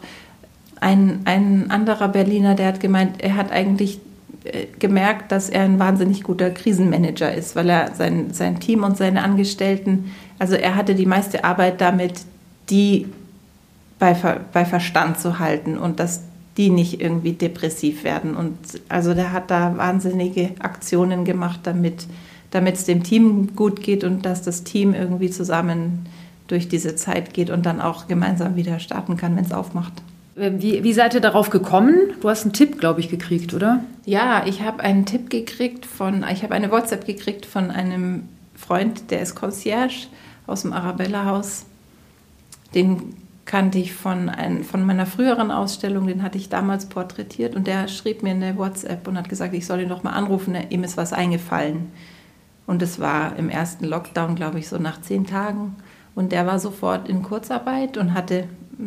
ein, 0.81 1.19
ein 1.25 1.69
anderer 1.69 2.07
Berliner, 2.07 2.55
der 2.55 2.69
hat 2.69 2.79
gemeint, 2.79 3.21
er 3.21 3.35
hat 3.35 3.51
eigentlich 3.51 3.99
gemerkt, 4.79 5.31
dass 5.31 5.49
er 5.49 5.63
ein 5.63 5.79
wahnsinnig 5.79 6.23
guter 6.23 6.49
Krisenmanager 6.49 7.33
ist, 7.33 7.55
weil 7.55 7.69
er 7.69 7.95
sein, 7.95 8.33
sein 8.33 8.59
Team 8.59 8.83
und 8.83 8.97
seine 8.97 9.23
Angestellten, 9.23 10.11
also 10.39 10.55
er 10.55 10.75
hatte 10.75 10.95
die 10.95 11.05
meiste 11.05 11.43
Arbeit 11.43 11.79
damit, 11.79 12.21
die 12.69 13.07
bei, 13.99 14.15
bei 14.51 14.65
Verstand 14.65 15.19
zu 15.19 15.39
halten 15.39 15.77
und 15.77 15.99
dass 15.99 16.21
die 16.57 16.69
nicht 16.69 17.01
irgendwie 17.01 17.33
depressiv 17.33 18.03
werden. 18.03 18.35
Und 18.35 18.57
also 18.89 19.13
der 19.13 19.31
hat 19.31 19.49
da 19.49 19.77
wahnsinnige 19.77 20.51
Aktionen 20.59 21.25
gemacht, 21.25 21.61
damit 21.63 22.07
damit 22.53 22.75
es 22.75 22.85
dem 22.85 23.01
Team 23.01 23.55
gut 23.55 23.81
geht 23.81 24.03
und 24.03 24.25
dass 24.25 24.43
das 24.43 24.63
Team 24.63 24.93
irgendwie 24.93 25.31
zusammen 25.31 26.05
durch 26.47 26.69
diese 26.69 26.95
Zeit 26.95 27.33
geht 27.33 27.49
und 27.49 27.65
dann 27.65 27.81
auch 27.81 28.07
gemeinsam 28.07 28.55
wieder 28.55 28.79
starten 28.79 29.17
kann, 29.17 29.35
wenn 29.35 29.45
es 29.45 29.51
aufmacht. 29.51 29.93
Ähm, 30.37 30.61
wie, 30.61 30.83
wie 30.83 30.93
seid 30.93 31.13
ihr 31.13 31.21
darauf 31.21 31.49
gekommen? 31.49 31.95
Du 32.21 32.29
hast 32.29 32.43
einen 32.43 32.53
Tipp, 32.53 32.79
glaube 32.79 32.99
ich, 32.99 33.09
gekriegt, 33.09 33.53
oder? 33.53 33.83
Ja, 34.05 34.43
ich 34.45 34.61
habe 34.61 34.83
einen 34.83 35.05
Tipp 35.05 35.29
gekriegt 35.29 35.85
von, 35.85 36.25
ich 36.31 36.43
habe 36.43 36.53
eine 36.55 36.71
WhatsApp 36.71 37.05
gekriegt 37.05 37.45
von 37.45 37.71
einem 37.71 38.27
Freund, 38.55 39.11
der 39.11 39.21
ist 39.21 39.35
Concierge 39.35 40.07
aus 40.47 40.63
dem 40.63 40.73
Arabella-Haus. 40.73 41.65
Den 42.73 43.15
kannte 43.45 43.77
ich 43.77 43.93
von, 43.93 44.29
ein, 44.29 44.63
von 44.63 44.85
meiner 44.85 45.05
früheren 45.05 45.51
Ausstellung, 45.51 46.07
den 46.07 46.23
hatte 46.23 46.37
ich 46.37 46.49
damals 46.49 46.87
porträtiert 46.87 47.55
und 47.55 47.67
der 47.67 47.87
schrieb 47.87 48.23
mir 48.23 48.31
eine 48.31 48.57
WhatsApp 48.57 49.07
und 49.07 49.17
hat 49.17 49.29
gesagt, 49.29 49.53
ich 49.53 49.65
soll 49.65 49.81
ihn 49.81 49.89
doch 49.89 50.03
mal 50.03 50.11
anrufen, 50.11 50.55
ihm 50.69 50.83
ist 50.83 50.97
was 50.97 51.13
eingefallen. 51.13 51.91
Und 52.65 52.81
es 52.81 52.99
war 52.99 53.35
im 53.37 53.49
ersten 53.49 53.85
Lockdown, 53.85 54.35
glaube 54.35 54.59
ich, 54.59 54.69
so 54.69 54.77
nach 54.77 55.01
zehn 55.01 55.27
Tagen. 55.27 55.75
Und 56.15 56.31
der 56.31 56.47
war 56.47 56.59
sofort 56.59 57.09
in 57.09 57.21
Kurzarbeit 57.21 57.97
und 57.97 58.13
hatte 58.13 58.45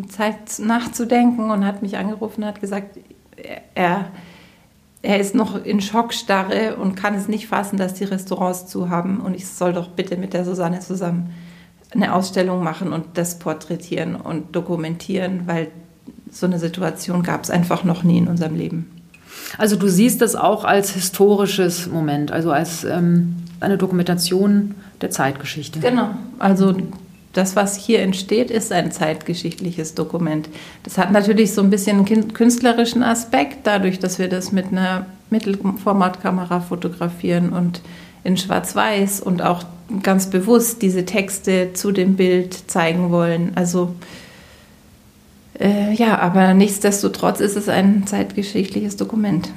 Zeit 0.09 0.59
nachzudenken 0.59 1.50
und 1.50 1.64
hat 1.64 1.83
mich 1.83 1.97
angerufen 1.97 2.43
und 2.43 2.49
hat 2.49 2.61
gesagt, 2.61 2.99
er, 3.75 4.07
er 5.02 5.21
ist 5.21 5.35
noch 5.35 5.64
in 5.64 5.81
Schockstarre 5.81 6.76
und 6.76 6.97
kann 6.97 7.14
es 7.14 7.28
nicht 7.28 7.49
fassen, 7.49 7.76
dass 7.76 7.95
die 7.95 8.05
Restaurants 8.05 8.66
zu 8.66 8.90
haben 8.90 9.21
und 9.21 9.35
ich 9.35 9.47
soll 9.47 9.73
doch 9.73 9.88
bitte 9.88 10.16
mit 10.16 10.33
der 10.33 10.45
Susanne 10.45 10.81
zusammen 10.81 11.33
eine 11.95 12.14
Ausstellung 12.14 12.62
machen 12.62 12.93
und 12.93 13.07
das 13.14 13.38
porträtieren 13.38 14.16
und 14.16 14.55
dokumentieren, 14.55 15.43
weil 15.47 15.69
so 16.31 16.47
eine 16.47 16.59
Situation 16.59 17.23
gab 17.23 17.45
es 17.45 17.50
einfach 17.50 17.85
noch 17.85 18.02
nie 18.02 18.19
in 18.19 18.28
unserem 18.28 18.57
Leben. 18.57 18.90
Also 19.59 19.76
du 19.76 19.88
siehst 19.88 20.21
das 20.21 20.35
auch 20.35 20.64
als 20.64 20.90
historisches 20.90 21.87
Moment, 21.87 22.33
also 22.33 22.50
als 22.50 22.85
ähm, 22.85 23.37
eine 23.61 23.78
Dokumentation 23.78 24.75
der 25.00 25.11
Zeitgeschichte. 25.11 25.81
Genau, 25.81 26.11
also 26.38 26.75
das, 27.37 27.57
was 27.57 27.76
hier 27.76 28.00
entsteht, 28.00 28.50
ist 28.50 28.73
ein 28.73 28.93
zeitgeschichtliches 28.93 29.95
Dokument. 29.95 30.49
Das 30.83 30.99
hat 30.99 31.12
natürlich 31.12 31.52
so 31.52 31.62
ein 31.62 31.71
bisschen 31.71 32.07
einen 32.07 32.33
künstlerischen 32.33 33.02
Aspekt, 33.02 33.59
dadurch, 33.64 33.99
dass 33.99 34.19
wir 34.19 34.28
das 34.28 34.52
mit 34.52 34.66
einer 34.69 35.07
Mittelformatkamera 35.31 36.61
fotografieren 36.61 37.50
und 37.50 37.81
in 38.25 38.37
Schwarz-Weiß 38.37 39.21
und 39.21 39.43
auch 39.43 39.64
ganz 40.02 40.31
bewusst 40.31 40.83
diese 40.83 41.05
Texte 41.05 41.73
zu 41.75 41.93
dem 41.93 42.16
Bild 42.16 42.71
zeigen 42.71 43.11
wollen. 43.11 43.52
Also 43.55 43.95
äh, 45.61 45.95
ja, 45.95 46.19
aber 46.19 46.55
nichtsdestotrotz 46.55 47.40
ist 47.40 47.57
es 47.57 47.69
ein 47.69 48.07
zeitgeschichtliches 48.07 48.97
Dokument. 48.97 49.50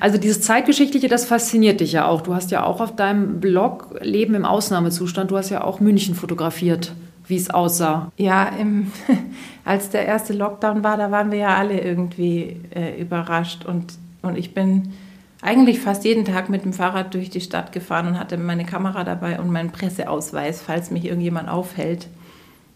Also 0.00 0.18
dieses 0.18 0.40
Zeitgeschichtliche, 0.40 1.08
das 1.08 1.24
fasziniert 1.24 1.80
dich 1.80 1.92
ja 1.92 2.06
auch. 2.06 2.22
Du 2.22 2.34
hast 2.34 2.50
ja 2.50 2.64
auch 2.64 2.80
auf 2.80 2.94
deinem 2.94 3.40
Blog 3.40 3.98
Leben 4.00 4.34
im 4.34 4.44
Ausnahmezustand, 4.44 5.30
du 5.30 5.36
hast 5.36 5.50
ja 5.50 5.64
auch 5.64 5.80
München 5.80 6.14
fotografiert, 6.14 6.92
wie 7.32 7.36
es 7.36 7.48
aussah. 7.48 8.12
Ja, 8.18 8.44
im, 8.44 8.92
als 9.64 9.88
der 9.88 10.04
erste 10.04 10.34
Lockdown 10.34 10.84
war, 10.84 10.98
da 10.98 11.10
waren 11.10 11.30
wir 11.30 11.38
ja 11.38 11.56
alle 11.56 11.80
irgendwie 11.80 12.60
äh, 12.74 13.00
überrascht. 13.00 13.64
Und, 13.64 13.94
und 14.20 14.36
ich 14.36 14.52
bin 14.52 14.92
eigentlich 15.40 15.80
fast 15.80 16.04
jeden 16.04 16.26
Tag 16.26 16.50
mit 16.50 16.66
dem 16.66 16.74
Fahrrad 16.74 17.14
durch 17.14 17.30
die 17.30 17.40
Stadt 17.40 17.72
gefahren 17.72 18.06
und 18.06 18.18
hatte 18.18 18.36
meine 18.36 18.66
Kamera 18.66 19.02
dabei 19.02 19.40
und 19.40 19.50
meinen 19.50 19.72
Presseausweis, 19.72 20.60
falls 20.60 20.90
mich 20.90 21.06
irgendjemand 21.06 21.48
aufhält. 21.48 22.08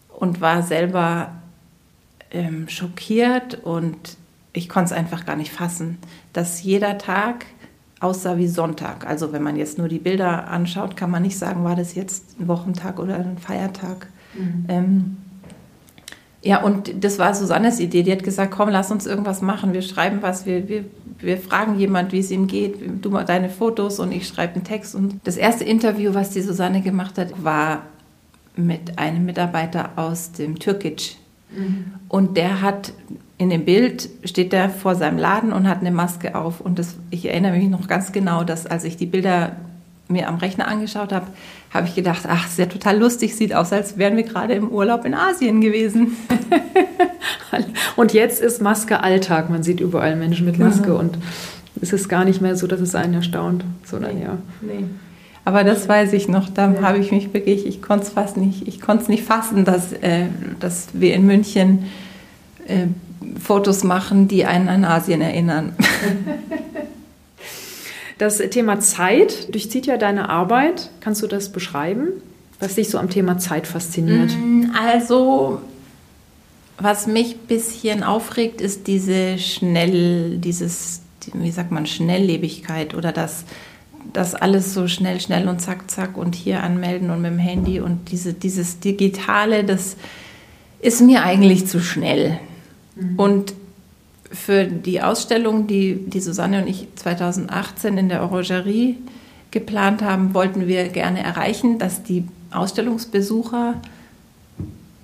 Und 0.09 0.41
war 0.41 0.63
selber 0.63 1.33
ähm, 2.31 2.67
schockiert 2.67 3.63
und 3.63 4.17
ich 4.53 4.69
konnte 4.69 4.85
es 4.85 4.97
einfach 4.97 5.27
gar 5.27 5.35
nicht 5.35 5.51
fassen, 5.51 5.99
dass 6.33 6.63
jeder 6.63 6.97
Tag 6.97 7.45
aussah 7.99 8.37
wie 8.37 8.47
Sonntag. 8.47 9.05
Also 9.05 9.31
wenn 9.33 9.43
man 9.43 9.55
jetzt 9.55 9.77
nur 9.77 9.87
die 9.87 9.99
Bilder 9.99 10.47
anschaut, 10.47 10.97
kann 10.97 11.11
man 11.11 11.21
nicht 11.21 11.37
sagen, 11.37 11.63
war 11.63 11.75
das 11.75 11.93
jetzt 11.93 12.39
ein 12.39 12.47
Wochentag 12.47 12.97
oder 12.97 13.17
ein 13.17 13.37
Feiertag. 13.37 14.07
Mhm. 14.33 14.65
Ähm, 14.67 15.17
ja, 16.41 16.61
und 16.61 17.03
das 17.03 17.19
war 17.19 17.33
Susannes 17.33 17.79
Idee. 17.79 18.03
Die 18.03 18.11
hat 18.11 18.23
gesagt, 18.23 18.51
komm, 18.51 18.69
lass 18.69 18.91
uns 18.91 19.05
irgendwas 19.05 19.41
machen. 19.41 19.73
Wir 19.73 19.81
schreiben 19.81 20.19
was, 20.21 20.45
wir, 20.45 20.69
wir, 20.69 20.85
wir 21.19 21.37
fragen 21.37 21.77
jemand, 21.79 22.11
wie 22.11 22.19
es 22.19 22.31
ihm 22.31 22.47
geht. 22.47 22.75
Du 23.03 23.09
mal 23.09 23.25
deine 23.25 23.49
Fotos 23.49 23.99
und 23.99 24.11
ich 24.11 24.27
schreibe 24.27 24.55
einen 24.55 24.63
Text. 24.63 24.95
Und 24.95 25.19
das 25.23 25.35
erste 25.35 25.63
Interview, 25.63 26.13
was 26.13 26.29
die 26.29 26.41
Susanne 26.41 26.81
gemacht 26.81 27.17
hat, 27.17 27.43
war 27.43 27.83
mit 28.55 28.97
einem 28.97 29.25
Mitarbeiter 29.25 29.91
aus 29.97 30.31
dem 30.31 30.57
Türkisch. 30.57 31.17
Mhm. 31.51 31.85
Und 32.07 32.37
der 32.37 32.61
hat 32.61 32.93
in 33.37 33.49
dem 33.51 33.65
Bild 33.65 34.09
steht 34.23 34.51
er 34.51 34.69
vor 34.69 34.95
seinem 34.95 35.17
Laden 35.17 35.53
und 35.53 35.67
hat 35.67 35.81
eine 35.81 35.91
Maske 35.91 36.35
auf. 36.35 36.59
Und 36.59 36.79
das, 36.79 36.95
ich 37.11 37.25
erinnere 37.25 37.55
mich 37.55 37.69
noch 37.69 37.87
ganz 37.87 38.11
genau, 38.11 38.43
dass 38.43 38.65
als 38.65 38.83
ich 38.83 38.97
die 38.97 39.05
Bilder 39.05 39.55
mir 40.09 40.27
am 40.27 40.35
Rechner 40.35 40.67
angeschaut 40.67 41.11
habe, 41.11 41.27
habe 41.73 41.87
ich 41.87 41.95
gedacht, 41.95 42.23
ach, 42.27 42.47
ist 42.47 42.57
ja 42.57 42.65
total 42.65 42.97
lustig, 42.97 43.35
sieht 43.35 43.53
aus, 43.53 43.73
als 43.73 43.97
wären 43.97 44.15
wir 44.15 44.23
gerade 44.23 44.53
im 44.53 44.69
Urlaub 44.69 45.05
in 45.05 45.13
Asien 45.13 45.61
gewesen. 45.61 46.15
und 47.95 48.13
jetzt 48.13 48.41
ist 48.41 48.61
Maske 48.61 49.01
Alltag. 49.01 49.49
Man 49.49 49.63
sieht 49.63 49.79
überall 49.79 50.15
Menschen 50.15 50.45
mit 50.45 50.59
Maske 50.59 50.91
mhm. 50.91 50.95
und 50.97 51.17
es 51.81 51.93
ist 51.93 52.09
gar 52.09 52.25
nicht 52.25 52.41
mehr 52.41 52.55
so, 52.55 52.67
dass 52.67 52.79
es 52.79 52.95
einen 52.95 53.15
erstaunt, 53.15 53.63
sondern 53.83 54.15
nee, 54.15 54.23
ja. 54.23 54.37
Nee. 54.61 54.85
Aber 55.45 55.63
das 55.63 55.87
weiß 55.87 56.11
ich 56.13 56.27
noch, 56.27 56.49
da 56.49 56.71
ja. 56.71 56.81
habe 56.81 56.97
ich 56.97 57.11
mich 57.11 57.33
wirklich, 57.33 57.65
ich 57.65 57.81
konnte 57.81 58.05
es 58.05 58.09
fast 58.09 58.35
nicht, 58.35 58.67
ich 58.67 58.81
konnte 58.81 59.03
es 59.03 59.09
nicht 59.09 59.23
fassen, 59.23 59.63
dass, 59.63 59.93
äh, 59.93 60.25
dass 60.59 60.89
wir 60.93 61.13
in 61.13 61.25
München 61.25 61.85
äh, 62.67 62.87
Fotos 63.39 63.83
machen, 63.83 64.27
die 64.27 64.45
einen 64.45 64.67
an 64.67 64.83
Asien 64.83 65.21
erinnern. 65.21 65.73
Das 68.17 68.37
Thema 68.37 68.79
Zeit 68.79 69.53
durchzieht 69.53 69.85
ja 69.85 69.97
deine 69.97 70.29
Arbeit. 70.29 70.89
Kannst 71.01 71.21
du 71.21 71.27
das 71.27 71.51
beschreiben, 71.51 72.07
was 72.59 72.75
dich 72.75 72.89
so 72.89 72.97
am 72.97 73.09
Thema 73.09 73.37
Zeit 73.37 73.67
fasziniert? 73.67 74.31
Mm, 74.31 74.71
also, 74.75 75.61
was 76.79 77.05
mich 77.05 77.35
ein 77.35 77.47
bisschen 77.47 78.03
aufregt, 78.03 78.59
ist 78.59 78.87
diese 78.87 79.37
schnell, 79.37 80.37
dieses, 80.37 81.01
wie 81.33 81.51
sagt 81.51 81.71
man, 81.71 81.85
Schnelllebigkeit 81.85 82.95
oder 82.95 83.11
das, 83.11 83.45
das 84.13 84.33
alles 84.33 84.73
so 84.73 84.87
schnell, 84.87 85.21
schnell 85.21 85.47
und 85.47 85.61
zack, 85.61 85.89
zack 85.91 86.17
und 86.17 86.33
hier 86.33 86.63
anmelden 86.63 87.11
und 87.11 87.21
mit 87.21 87.31
dem 87.31 87.39
Handy 87.39 87.79
und 87.79 88.11
diese, 88.11 88.33
dieses 88.33 88.79
Digitale, 88.79 89.63
das 89.63 89.95
ist 90.79 91.01
mir 91.01 91.23
eigentlich 91.23 91.67
zu 91.67 91.81
schnell. 91.81 92.39
Mhm. 92.95 93.19
Und 93.19 93.53
für 94.31 94.65
die 94.65 95.01
Ausstellung, 95.01 95.67
die, 95.67 95.95
die 95.95 96.19
Susanne 96.19 96.61
und 96.61 96.67
ich 96.67 96.87
2018 96.95 97.97
in 97.97 98.09
der 98.09 98.23
Orangerie 98.23 98.97
geplant 99.51 100.01
haben, 100.01 100.33
wollten 100.33 100.67
wir 100.67 100.89
gerne 100.89 101.23
erreichen, 101.23 101.79
dass 101.79 102.03
die 102.03 102.27
Ausstellungsbesucher 102.51 103.75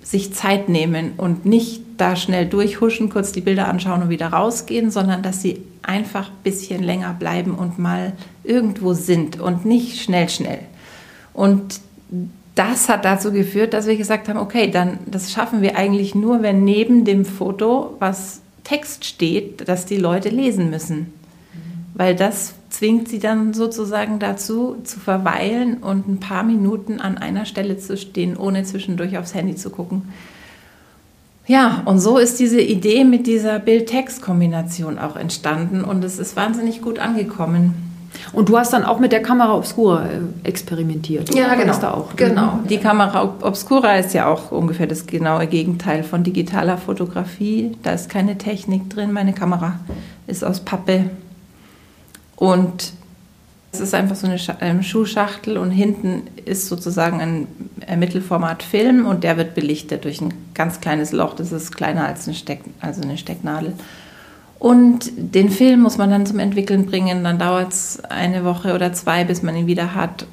sich 0.02 0.34
Zeit 0.34 0.68
nehmen 0.68 1.12
und 1.16 1.46
nicht 1.46 1.82
da 1.96 2.14
schnell 2.14 2.46
durchhuschen, 2.46 3.08
kurz 3.08 3.32
die 3.32 3.40
Bilder 3.40 3.68
anschauen 3.68 4.02
und 4.02 4.08
wieder 4.10 4.28
rausgehen, 4.28 4.90
sondern 4.90 5.22
dass 5.22 5.40
sie 5.40 5.62
einfach 5.82 6.28
ein 6.28 6.42
bisschen 6.42 6.82
länger 6.82 7.14
bleiben 7.14 7.54
und 7.54 7.78
mal 7.78 8.12
irgendwo 8.42 8.92
sind 8.92 9.40
und 9.40 9.64
nicht 9.64 10.02
schnell, 10.02 10.28
schnell. 10.28 10.60
Und 11.32 11.80
das 12.54 12.88
hat 12.88 13.04
dazu 13.04 13.32
geführt, 13.32 13.72
dass 13.72 13.86
wir 13.86 13.96
gesagt 13.96 14.28
haben, 14.28 14.38
okay, 14.38 14.70
dann 14.70 14.98
das 15.06 15.32
schaffen 15.32 15.62
wir 15.62 15.76
eigentlich 15.76 16.14
nur, 16.14 16.42
wenn 16.42 16.64
neben 16.64 17.04
dem 17.04 17.24
Foto 17.24 17.96
was 17.98 18.42
Text 18.64 19.04
steht, 19.04 19.68
das 19.68 19.86
die 19.86 19.96
Leute 19.96 20.30
lesen 20.30 20.70
müssen. 20.70 21.12
Weil 21.94 22.16
das 22.16 22.54
zwingt 22.70 23.08
sie 23.08 23.20
dann 23.20 23.54
sozusagen 23.54 24.18
dazu, 24.18 24.76
zu 24.82 24.98
verweilen 24.98 25.78
und 25.78 26.08
ein 26.08 26.18
paar 26.18 26.42
Minuten 26.42 27.00
an 27.00 27.18
einer 27.18 27.44
Stelle 27.44 27.78
zu 27.78 27.96
stehen, 27.96 28.36
ohne 28.36 28.64
zwischendurch 28.64 29.16
aufs 29.16 29.34
Handy 29.34 29.54
zu 29.54 29.70
gucken. 29.70 30.08
Ja, 31.46 31.82
und 31.84 32.00
so 32.00 32.18
ist 32.18 32.40
diese 32.40 32.60
Idee 32.60 33.04
mit 33.04 33.26
dieser 33.26 33.58
Bild-Text-Kombination 33.58 34.98
auch 34.98 35.14
entstanden 35.14 35.84
und 35.84 36.02
es 36.02 36.18
ist 36.18 36.36
wahnsinnig 36.36 36.80
gut 36.80 36.98
angekommen. 36.98 37.93
Und 38.32 38.48
du 38.48 38.58
hast 38.58 38.72
dann 38.72 38.84
auch 38.84 38.98
mit 38.98 39.12
der 39.12 39.22
Kamera 39.22 39.54
Obscura 39.54 40.06
äh, 40.06 40.48
experimentiert. 40.48 41.34
Ja, 41.34 41.54
genau. 41.54 41.76
Da 41.78 41.90
auch. 41.92 42.16
genau. 42.16 42.60
Die 42.68 42.78
Kamera 42.78 43.34
Obscura 43.42 43.96
ist 43.96 44.14
ja 44.14 44.26
auch 44.26 44.52
ungefähr 44.52 44.86
das 44.86 45.06
genaue 45.06 45.46
Gegenteil 45.46 46.02
von 46.02 46.22
digitaler 46.22 46.78
Fotografie. 46.78 47.76
Da 47.82 47.92
ist 47.92 48.08
keine 48.08 48.38
Technik 48.38 48.90
drin. 48.90 49.12
Meine 49.12 49.32
Kamera 49.32 49.80
ist 50.26 50.44
aus 50.44 50.60
Pappe. 50.60 51.10
Und 52.36 52.92
es 53.72 53.80
ist 53.80 53.94
einfach 53.94 54.14
so 54.14 54.26
eine 54.26 54.38
ähm, 54.60 54.82
Schuhschachtel 54.82 55.58
und 55.58 55.70
hinten 55.72 56.22
ist 56.44 56.68
sozusagen 56.68 57.20
ein 57.20 57.98
Mittelformat-Film 57.98 59.04
und 59.04 59.24
der 59.24 59.36
wird 59.36 59.54
belichtet 59.54 60.04
durch 60.04 60.20
ein 60.20 60.32
ganz 60.54 60.80
kleines 60.80 61.10
Loch. 61.10 61.34
Das 61.34 61.50
ist 61.50 61.74
kleiner 61.74 62.06
als 62.06 62.26
eine, 62.26 62.36
Steck, 62.36 62.60
also 62.80 63.02
eine 63.02 63.18
Stecknadel. 63.18 63.74
Und 64.58 65.12
den 65.16 65.50
Film 65.50 65.80
muss 65.80 65.98
man 65.98 66.10
dann 66.10 66.26
zum 66.26 66.38
Entwickeln 66.38 66.86
bringen. 66.86 67.24
Dann 67.24 67.38
dauert 67.38 67.72
es 67.72 68.02
eine 68.08 68.44
Woche 68.44 68.74
oder 68.74 68.92
zwei, 68.92 69.24
bis 69.24 69.42
man 69.42 69.56
ihn 69.56 69.66
wieder 69.66 69.94
hat. 69.94 70.26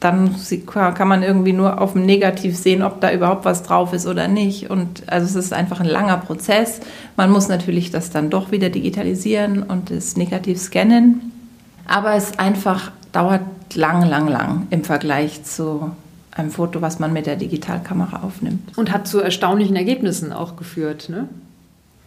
Dann 0.00 0.36
kann 0.64 1.08
man 1.08 1.24
irgendwie 1.24 1.52
nur 1.52 1.80
auf 1.80 1.94
dem 1.94 2.06
Negativ 2.06 2.56
sehen, 2.56 2.82
ob 2.82 3.00
da 3.00 3.12
überhaupt 3.12 3.44
was 3.44 3.64
drauf 3.64 3.92
ist 3.92 4.06
oder 4.06 4.28
nicht. 4.28 4.70
Und 4.70 5.02
also 5.08 5.26
es 5.26 5.34
ist 5.46 5.52
einfach 5.52 5.80
ein 5.80 5.86
langer 5.86 6.18
Prozess. 6.18 6.80
Man 7.16 7.30
muss 7.30 7.48
natürlich 7.48 7.90
das 7.90 8.10
dann 8.10 8.30
doch 8.30 8.52
wieder 8.52 8.70
digitalisieren 8.70 9.64
und 9.64 9.90
das 9.90 10.16
Negativ 10.16 10.58
scannen. 10.58 11.32
Aber 11.86 12.14
es 12.14 12.38
einfach 12.38 12.92
dauert 13.12 13.42
lang, 13.74 14.08
lang, 14.08 14.28
lang 14.28 14.66
im 14.70 14.84
Vergleich 14.84 15.42
zu 15.42 15.90
einem 16.30 16.50
Foto, 16.50 16.80
was 16.80 17.00
man 17.00 17.12
mit 17.12 17.26
der 17.26 17.36
Digitalkamera 17.36 18.22
aufnimmt. 18.22 18.78
Und 18.78 18.92
hat 18.92 19.08
zu 19.08 19.20
erstaunlichen 19.20 19.74
Ergebnissen 19.74 20.32
auch 20.32 20.56
geführt, 20.56 21.08
ne? 21.08 21.28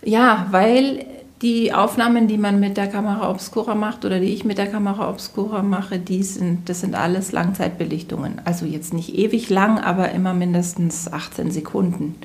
Ja, 0.03 0.47
weil 0.51 1.05
die 1.41 1.73
Aufnahmen, 1.73 2.27
die 2.27 2.37
man 2.37 2.59
mit 2.59 2.77
der 2.77 2.87
Kamera 2.87 3.29
Obscura 3.29 3.73
macht 3.73 4.05
oder 4.05 4.19
die 4.19 4.33
ich 4.33 4.45
mit 4.45 4.57
der 4.57 4.67
Kamera 4.67 5.09
Obscura 5.09 5.63
mache, 5.63 5.97
die 5.97 6.23
sind, 6.23 6.69
das 6.69 6.81
sind 6.81 6.93
alles 6.93 7.31
Langzeitbelichtungen. 7.31 8.41
Also 8.45 8.65
jetzt 8.65 8.93
nicht 8.93 9.15
ewig 9.15 9.49
lang, 9.49 9.79
aber 9.79 10.11
immer 10.11 10.33
mindestens 10.33 11.11
18 11.11 11.51
Sekunden. 11.51 12.15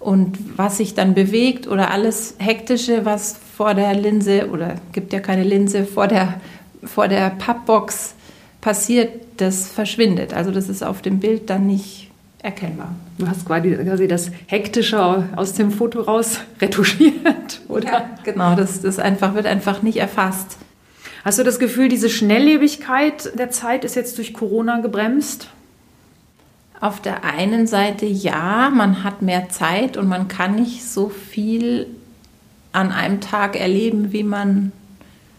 Und 0.00 0.38
was 0.58 0.78
sich 0.78 0.94
dann 0.94 1.14
bewegt 1.14 1.66
oder 1.66 1.90
alles 1.90 2.36
Hektische, 2.38 3.04
was 3.04 3.38
vor 3.56 3.74
der 3.74 3.94
Linse 3.94 4.50
oder 4.50 4.76
gibt 4.92 5.12
ja 5.12 5.20
keine 5.20 5.44
Linse, 5.44 5.84
vor 5.84 6.08
der, 6.08 6.40
vor 6.82 7.08
der 7.08 7.30
Pappbox 7.30 8.14
passiert, 8.60 9.10
das 9.38 9.68
verschwindet. 9.68 10.32
Also 10.32 10.50
das 10.50 10.68
ist 10.68 10.82
auf 10.82 11.02
dem 11.02 11.20
Bild 11.20 11.50
dann 11.50 11.66
nicht 11.66 12.10
erkennbar. 12.42 12.94
Du 13.16 13.28
hast 13.28 13.46
quasi 13.46 14.08
das 14.08 14.30
Hektische 14.46 15.28
aus 15.36 15.52
dem 15.52 15.70
Foto 15.70 16.00
raus 16.00 16.40
retuschiert, 16.60 17.60
oder? 17.68 17.86
Ja, 17.86 18.10
genau, 18.24 18.56
das, 18.56 18.80
das 18.82 18.98
einfach, 18.98 19.34
wird 19.34 19.46
einfach 19.46 19.82
nicht 19.82 19.98
erfasst. 19.98 20.58
Hast 21.24 21.38
du 21.38 21.44
das 21.44 21.58
Gefühl, 21.58 21.88
diese 21.88 22.10
Schnelllebigkeit 22.10 23.38
der 23.38 23.50
Zeit 23.50 23.84
ist 23.84 23.94
jetzt 23.94 24.18
durch 24.18 24.34
Corona 24.34 24.80
gebremst? 24.80 25.48
Auf 26.80 27.00
der 27.00 27.24
einen 27.24 27.66
Seite 27.66 28.04
ja, 28.04 28.70
man 28.74 29.04
hat 29.04 29.22
mehr 29.22 29.48
Zeit 29.48 29.96
und 29.96 30.08
man 30.08 30.28
kann 30.28 30.56
nicht 30.56 30.84
so 30.84 31.08
viel 31.08 31.86
an 32.72 32.90
einem 32.90 33.20
Tag 33.20 33.58
erleben, 33.58 34.12
wie 34.12 34.24
man 34.24 34.72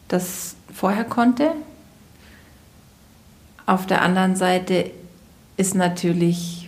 das 0.08 0.55
vorher 0.74 1.03
konnte. 1.03 1.51
Auf 3.65 3.86
der 3.86 4.01
anderen 4.01 4.36
Seite 4.36 4.91
ist 5.58 5.75
natürlich 5.75 6.65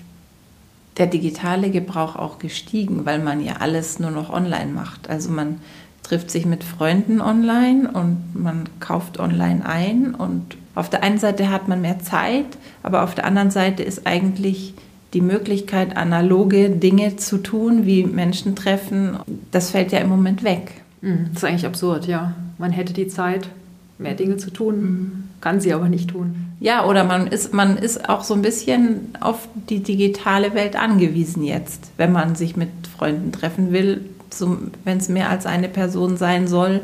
der 0.97 1.07
digitale 1.07 1.69
Gebrauch 1.69 2.15
auch 2.15 2.39
gestiegen, 2.39 3.05
weil 3.05 3.19
man 3.19 3.43
ja 3.43 3.57
alles 3.59 3.99
nur 3.99 4.11
noch 4.11 4.31
online 4.31 4.71
macht. 4.71 5.09
Also 5.09 5.31
man 5.31 5.59
trifft 6.03 6.31
sich 6.31 6.45
mit 6.45 6.63
Freunden 6.63 7.21
online 7.21 7.91
und 7.91 8.17
man 8.33 8.69
kauft 8.79 9.19
online 9.19 9.65
ein 9.65 10.15
und 10.15 10.57
auf 10.73 10.89
der 10.89 11.03
einen 11.03 11.17
Seite 11.17 11.49
hat 11.49 11.67
man 11.67 11.81
mehr 11.81 11.99
Zeit, 11.99 12.45
aber 12.83 13.03
auf 13.03 13.15
der 13.15 13.25
anderen 13.25 13.51
Seite 13.51 13.83
ist 13.83 14.05
eigentlich 14.05 14.73
die 15.13 15.21
Möglichkeit, 15.21 15.97
analoge 15.97 16.69
Dinge 16.69 17.15
zu 17.15 17.39
tun, 17.39 17.85
wie 17.85 18.03
Menschen 18.03 18.55
treffen, 18.55 19.17
das 19.51 19.71
fällt 19.71 19.91
ja 19.91 19.99
im 19.99 20.09
Moment 20.09 20.43
weg. 20.43 20.81
Mhm, 21.01 21.29
das 21.33 21.43
ist 21.43 21.49
eigentlich 21.49 21.65
absurd, 21.65 22.05
ja. 22.05 22.33
Man 22.57 22.71
hätte 22.71 22.93
die 22.93 23.07
Zeit, 23.07 23.49
mehr 23.97 24.13
Dinge 24.13 24.37
zu 24.37 24.51
tun, 24.51 24.81
mhm. 24.81 25.23
kann 25.41 25.59
sie 25.59 25.73
aber 25.73 25.89
nicht 25.89 26.09
tun. 26.09 26.35
Ja, 26.59 26.85
oder 26.85 27.03
man 27.03 27.27
ist, 27.27 27.53
man 27.53 27.77
ist 27.77 28.09
auch 28.09 28.23
so 28.23 28.33
ein 28.33 28.41
bisschen 28.41 29.15
auf 29.19 29.47
die 29.69 29.81
digitale 29.81 30.53
Welt 30.53 30.75
angewiesen 30.75 31.43
jetzt, 31.43 31.91
wenn 31.97 32.11
man 32.11 32.35
sich 32.35 32.55
mit 32.55 32.69
Freunden 32.97 33.31
treffen 33.31 33.71
will. 33.71 34.05
So, 34.33 34.57
wenn 34.83 34.97
es 34.97 35.09
mehr 35.09 35.29
als 35.29 35.45
eine 35.45 35.69
Person 35.69 36.17
sein 36.17 36.47
soll, 36.47 36.81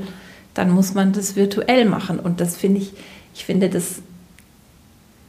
dann 0.54 0.70
muss 0.70 0.94
man 0.94 1.12
das 1.12 1.36
virtuell 1.36 1.86
machen. 1.86 2.20
Und 2.20 2.40
das 2.40 2.56
finde 2.56 2.82
ich, 2.82 2.94
ich 3.34 3.46
finde, 3.46 3.70
das 3.70 4.02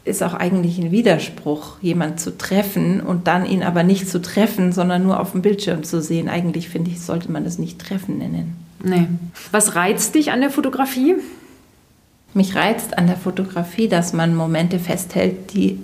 ist 0.05 0.23
auch 0.23 0.35
eigentlich 0.35 0.79
ein 0.79 0.91
Widerspruch, 0.91 1.79
jemanden 1.81 2.19
zu 2.19 2.37
treffen 2.37 3.01
und 3.01 3.27
dann 3.27 3.47
ihn 3.47 3.63
aber 3.63 3.83
nicht 3.83 4.09
zu 4.09 4.21
treffen, 4.21 4.73
sondern 4.73 5.03
nur 5.03 5.19
auf 5.19 5.33
dem 5.33 5.41
Bildschirm 5.41 5.83
zu 5.83 6.03
sehen. 6.03 6.29
Eigentlich 6.29 6.69
finde 6.69 6.91
ich, 6.91 7.01
sollte 7.01 7.33
man 7.33 7.45
das 7.45 7.59
nicht 7.59 7.79
treffen 7.79 8.19
nennen. 8.19 8.57
Nee. 8.83 9.09
Was 9.51 9.75
reizt 9.75 10.15
dich 10.15 10.31
an 10.31 10.43
der 10.43 10.51
Fotografie? 10.51 11.15
Mich 12.35 12.57
reizt 12.57 12.99
an 12.99 13.07
der 13.07 13.17
Fotografie, 13.17 13.89
dass 13.89 14.13
man 14.13 14.35
Momente 14.35 14.79
festhält, 14.79 15.55
die 15.55 15.79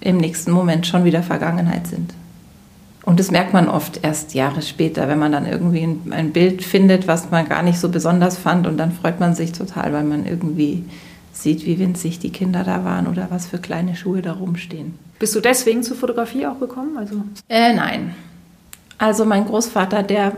im 0.00 0.16
nächsten 0.16 0.50
Moment 0.50 0.86
schon 0.86 1.04
wieder 1.04 1.22
Vergangenheit 1.22 1.86
sind. 1.86 2.14
Und 3.04 3.20
das 3.20 3.30
merkt 3.30 3.52
man 3.52 3.68
oft 3.68 4.00
erst 4.02 4.32
Jahre 4.32 4.62
später, 4.62 5.08
wenn 5.08 5.18
man 5.18 5.32
dann 5.32 5.46
irgendwie 5.46 5.86
ein 6.10 6.32
Bild 6.32 6.64
findet, 6.64 7.06
was 7.06 7.30
man 7.30 7.46
gar 7.46 7.62
nicht 7.62 7.78
so 7.78 7.90
besonders 7.90 8.38
fand 8.38 8.66
und 8.66 8.78
dann 8.78 8.92
freut 8.92 9.20
man 9.20 9.34
sich 9.34 9.52
total, 9.52 9.92
weil 9.92 10.04
man 10.04 10.26
irgendwie 10.26 10.84
sieht, 11.32 11.66
wie 11.66 11.78
winzig 11.78 12.18
die 12.18 12.30
Kinder 12.30 12.64
da 12.64 12.84
waren 12.84 13.06
oder 13.06 13.26
was 13.28 13.46
für 13.46 13.58
kleine 13.58 13.94
Schuhe 13.94 14.22
da 14.22 14.32
rumstehen. 14.32 14.94
Bist 15.18 15.34
du 15.34 15.40
deswegen 15.40 15.82
zur 15.82 15.96
Fotografie 15.96 16.46
auch 16.46 16.58
gekommen? 16.58 16.96
Also? 16.96 17.16
Äh, 17.48 17.74
nein. 17.74 18.14
Also 18.96 19.26
mein 19.26 19.44
Großvater, 19.44 20.02
der 20.02 20.32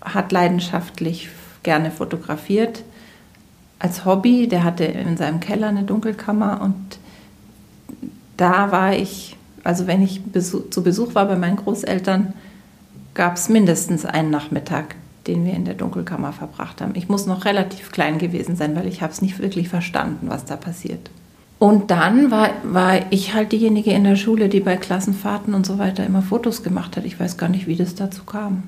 hat 0.00 0.30
leidenschaftlich 0.30 1.28
gerne 1.62 1.90
fotografiert 1.90 2.84
als 3.80 4.04
Hobby. 4.04 4.46
Der 4.46 4.62
hatte 4.62 4.84
in 4.84 5.16
seinem 5.16 5.40
Keller 5.40 5.68
eine 5.68 5.82
Dunkelkammer 5.82 6.60
und 6.62 6.98
da 8.36 8.70
war 8.70 8.94
ich, 8.94 9.36
also 9.64 9.88
wenn 9.88 10.02
ich 10.02 10.20
zu 10.32 10.82
Besuch 10.82 11.14
war 11.16 11.26
bei 11.26 11.36
meinen 11.36 11.56
Großeltern, 11.56 12.32
gab 13.14 13.36
es 13.36 13.48
mindestens 13.48 14.06
einen 14.06 14.30
Nachmittag, 14.30 14.94
den 15.26 15.44
wir 15.44 15.52
in 15.52 15.64
der 15.64 15.74
Dunkelkammer 15.74 16.32
verbracht 16.32 16.80
haben. 16.80 16.92
Ich 16.94 17.08
muss 17.08 17.26
noch 17.26 17.44
relativ 17.44 17.90
klein 17.90 18.18
gewesen 18.18 18.56
sein, 18.56 18.76
weil 18.76 18.86
ich 18.86 19.02
habe 19.02 19.12
es 19.12 19.20
nicht 19.20 19.40
wirklich 19.40 19.68
verstanden, 19.68 20.28
was 20.30 20.44
da 20.44 20.56
passiert. 20.56 21.10
Und 21.58 21.90
dann 21.90 22.30
war, 22.30 22.48
war 22.62 23.00
ich 23.10 23.34
halt 23.34 23.52
diejenige 23.52 23.90
in 23.90 24.04
der 24.04 24.16
Schule, 24.16 24.48
die 24.48 24.60
bei 24.60 24.76
Klassenfahrten 24.76 25.52
und 25.52 25.66
so 25.66 25.78
weiter 25.78 26.06
immer 26.06 26.22
Fotos 26.22 26.62
gemacht 26.62 26.96
hat. 26.96 27.04
Ich 27.04 27.20
weiß 27.20 27.36
gar 27.36 27.50
nicht, 27.50 27.66
wie 27.66 27.76
das 27.76 27.94
dazu 27.94 28.24
kam. 28.24 28.62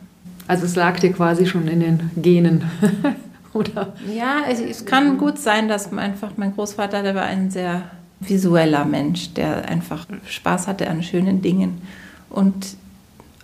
Also 0.47 0.67
es 0.67 0.77
lag 0.77 1.01
dir 1.01 1.13
quasi 1.13 1.47
schon 1.47 1.69
in 1.69 1.81
den 1.81 2.11
Genen. 2.17 2.65
Oder? 3.55 3.93
Ja, 4.15 4.43
es, 4.49 4.61
es 4.61 4.85
kann 4.85 5.19
gut 5.19 5.39
sein, 5.39 5.69
dass 5.69 5.93
einfach 5.93 6.33
mein 6.37 6.55
Großvater, 6.55 7.03
der 7.03 7.15
war 7.15 7.25
ein 7.25 7.51
sehr 7.51 7.83
visueller 8.21 8.85
Mensch, 8.85 9.35
der 9.35 9.69
einfach 9.69 10.07
Spaß 10.27 10.69
hatte 10.69 10.89
an 10.89 11.03
schönen 11.03 11.43
Dingen. 11.43 11.83
Und 12.31 12.77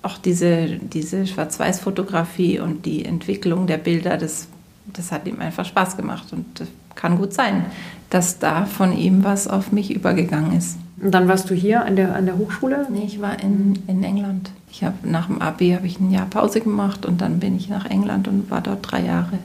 auch 0.03 0.19
diese, 0.19 0.69
diese 0.69 1.27
Schwarz-Weiß-Fotografie 1.27 2.61
und 2.61 2.87
die 2.87 3.05
Entwicklung 3.05 3.67
der 3.67 3.79
Bilder, 3.79 4.17
das, 4.17 4.49
das 4.87 5.13
hat 5.13 5.27
ihm 5.27 5.41
einfach 5.41 5.65
Spaß 5.65 5.97
gemacht. 5.97 6.33
Und 6.33 6.47
kann 6.95 7.17
gut 7.19 7.33
sein, 7.33 7.67
dass 8.11 8.39
da 8.39 8.67
von 8.67 8.97
ihm 8.97 9.25
was 9.25 9.47
auf 9.49 9.73
mich 9.73 9.95
übergegangen 9.95 10.57
ist. 10.57 10.79
Und 11.01 11.13
dann 11.13 11.29
warst 11.29 11.49
du 11.49 11.55
hier 11.55 11.85
an 11.85 11.95
der, 11.97 12.17
an 12.17 12.27
der 12.27 12.39
Hochschule? 12.39 12.87
Nee, 12.91 13.05
ich 13.07 13.21
war 13.21 13.41
in, 13.41 13.79
in 13.87 14.03
England. 14.03 14.51
Ich 14.71 14.83
habe 14.83 14.97
nach 15.05 15.27
dem 15.27 15.41
Abi 15.41 15.71
habe 15.71 15.87
ich 15.87 16.01
ein 16.01 16.11
Jahr 16.11 16.27
Pause 16.27 16.61
gemacht 16.61 17.07
und 17.07 17.21
dann 17.21 17.39
bin 17.39 17.57
ich 17.57 17.69
nach 17.69 17.87
England 17.87 18.27
und 18.27 18.51
war 18.51 18.61
dort 18.61 18.91
drei 18.91 19.03
Jahre 19.03 19.39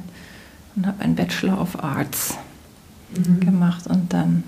und 0.75 0.87
habe 0.87 1.03
einen 1.03 1.15
Bachelor 1.15 1.61
of 1.61 1.83
Arts 1.83 2.37
mhm. 3.15 3.39
gemacht 3.39 3.87
und 3.87 4.13
dann 4.13 4.43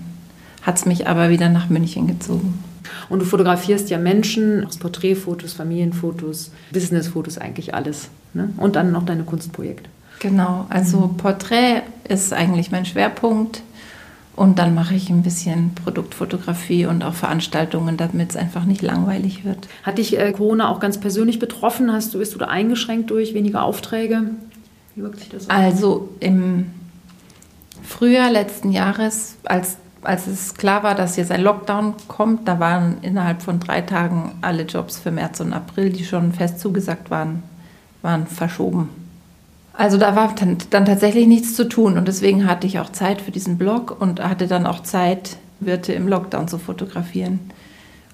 hat 0.62 0.76
es 0.76 0.86
mich 0.86 1.06
aber 1.06 1.30
wieder 1.30 1.48
nach 1.48 1.68
München 1.68 2.06
gezogen. 2.06 2.62
Und 3.08 3.20
du 3.20 3.24
fotografierst 3.24 3.90
ja 3.90 3.98
Menschen, 3.98 4.66
Porträtfotos, 4.80 5.52
Familienfotos, 5.52 6.50
Businessfotos, 6.72 7.38
eigentlich 7.38 7.74
alles. 7.74 8.08
Ne? 8.34 8.50
Und 8.56 8.76
dann 8.76 8.92
noch 8.92 9.04
deine 9.04 9.24
Kunstprojekte. 9.24 9.88
Genau, 10.20 10.66
also 10.68 10.98
mhm. 10.98 11.16
Porträt 11.16 11.82
ist 12.08 12.32
eigentlich 12.32 12.70
mein 12.70 12.84
Schwerpunkt. 12.84 13.62
Und 14.34 14.58
dann 14.58 14.74
mache 14.74 14.94
ich 14.94 15.08
ein 15.08 15.22
bisschen 15.22 15.74
Produktfotografie 15.74 16.84
und 16.84 17.02
auch 17.02 17.14
Veranstaltungen, 17.14 17.96
damit 17.96 18.30
es 18.30 18.36
einfach 18.36 18.64
nicht 18.66 18.82
langweilig 18.82 19.46
wird. 19.46 19.66
Hat 19.82 19.96
dich 19.96 20.18
äh, 20.18 20.30
Corona 20.32 20.68
auch 20.68 20.78
ganz 20.78 21.00
persönlich 21.00 21.38
betroffen? 21.38 21.90
Hast 21.90 22.12
du, 22.12 22.18
bist 22.18 22.34
du 22.34 22.38
da 22.38 22.46
eingeschränkt 22.46 23.08
durch 23.10 23.32
weniger 23.32 23.62
Aufträge? 23.62 24.32
Wie 24.96 25.02
wirkt 25.02 25.20
sich 25.20 25.28
das 25.28 25.44
aus? 25.44 25.50
Also 25.50 26.08
im 26.18 26.72
Frühjahr 27.82 28.32
letzten 28.32 28.72
Jahres, 28.72 29.36
als 29.44 29.76
als 30.02 30.28
es 30.28 30.54
klar 30.54 30.84
war, 30.84 30.94
dass 30.94 31.16
jetzt 31.16 31.32
ein 31.32 31.42
Lockdown 31.42 31.94
kommt, 32.06 32.46
da 32.46 32.60
waren 32.60 32.98
innerhalb 33.02 33.42
von 33.42 33.58
drei 33.58 33.80
Tagen 33.80 34.36
alle 34.40 34.62
Jobs 34.62 34.98
für 34.98 35.10
März 35.10 35.40
und 35.40 35.52
April, 35.52 35.90
die 35.90 36.04
schon 36.04 36.32
fest 36.32 36.60
zugesagt 36.60 37.10
waren, 37.10 37.42
waren 38.02 38.26
verschoben. 38.28 38.88
Also 39.72 39.98
da 39.98 40.14
war 40.14 40.32
dann, 40.34 40.58
dann 40.70 40.84
tatsächlich 40.84 41.26
nichts 41.26 41.54
zu 41.54 41.68
tun 41.68 41.98
und 41.98 42.06
deswegen 42.06 42.46
hatte 42.46 42.68
ich 42.68 42.78
auch 42.78 42.90
Zeit 42.90 43.20
für 43.20 43.32
diesen 43.32 43.58
Blog 43.58 43.96
und 44.00 44.22
hatte 44.22 44.46
dann 44.46 44.66
auch 44.66 44.82
Zeit, 44.82 45.38
Wirte 45.58 45.92
im 45.92 46.06
Lockdown 46.06 46.48
zu 46.48 46.58
fotografieren. 46.58 47.40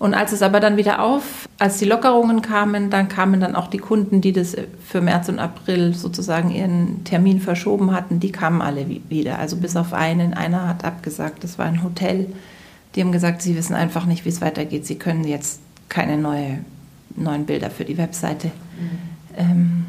Und 0.02 0.14
als 0.14 0.32
es 0.32 0.42
aber 0.42 0.58
dann 0.58 0.76
wieder 0.76 1.00
auf, 1.00 1.48
als 1.60 1.78
die 1.78 1.84
Lockerungen 1.84 2.42
kamen, 2.42 2.90
dann 2.90 3.06
kamen 3.06 3.38
dann 3.38 3.54
auch 3.54 3.68
die 3.68 3.78
Kunden, 3.78 4.20
die 4.20 4.32
das 4.32 4.56
für 4.84 5.00
März 5.00 5.28
und 5.28 5.38
April 5.38 5.94
sozusagen 5.94 6.50
ihren 6.50 7.04
Termin 7.04 7.40
verschoben 7.40 7.92
hatten, 7.92 8.18
die 8.18 8.32
kamen 8.32 8.62
alle 8.62 8.84
wieder. 9.08 9.38
Also 9.38 9.58
bis 9.58 9.76
auf 9.76 9.92
einen. 9.92 10.34
Einer 10.34 10.66
hat 10.66 10.84
abgesagt, 10.84 11.44
das 11.44 11.56
war 11.56 11.66
ein 11.66 11.84
Hotel. 11.84 12.26
Die 12.96 13.00
haben 13.00 13.12
gesagt, 13.12 13.42
sie 13.42 13.54
wissen 13.56 13.76
einfach 13.76 14.04
nicht, 14.04 14.24
wie 14.24 14.30
es 14.30 14.40
weitergeht. 14.40 14.86
Sie 14.86 14.96
können 14.96 15.22
jetzt 15.22 15.60
keine 15.88 16.18
neue, 16.18 16.64
neuen 17.14 17.46
Bilder 17.46 17.70
für 17.70 17.84
die 17.84 17.96
Webseite 17.96 18.48
mhm. 18.48 18.98
ähm, 19.36 19.84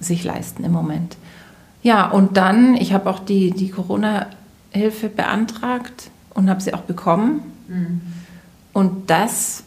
sich 0.00 0.24
leisten 0.24 0.64
im 0.64 0.72
Moment. 0.72 1.18
Ja, 1.82 2.08
und 2.08 2.38
dann, 2.38 2.74
ich 2.74 2.94
habe 2.94 3.10
auch 3.10 3.18
die, 3.18 3.50
die 3.50 3.68
Corona-Hilfe 3.68 5.10
beantragt 5.10 6.08
und 6.32 6.48
habe 6.48 6.62
sie 6.62 6.72
auch 6.72 6.84
bekommen. 6.84 7.42
Mhm. 7.68 8.00
Und 8.72 9.10
das 9.10 9.64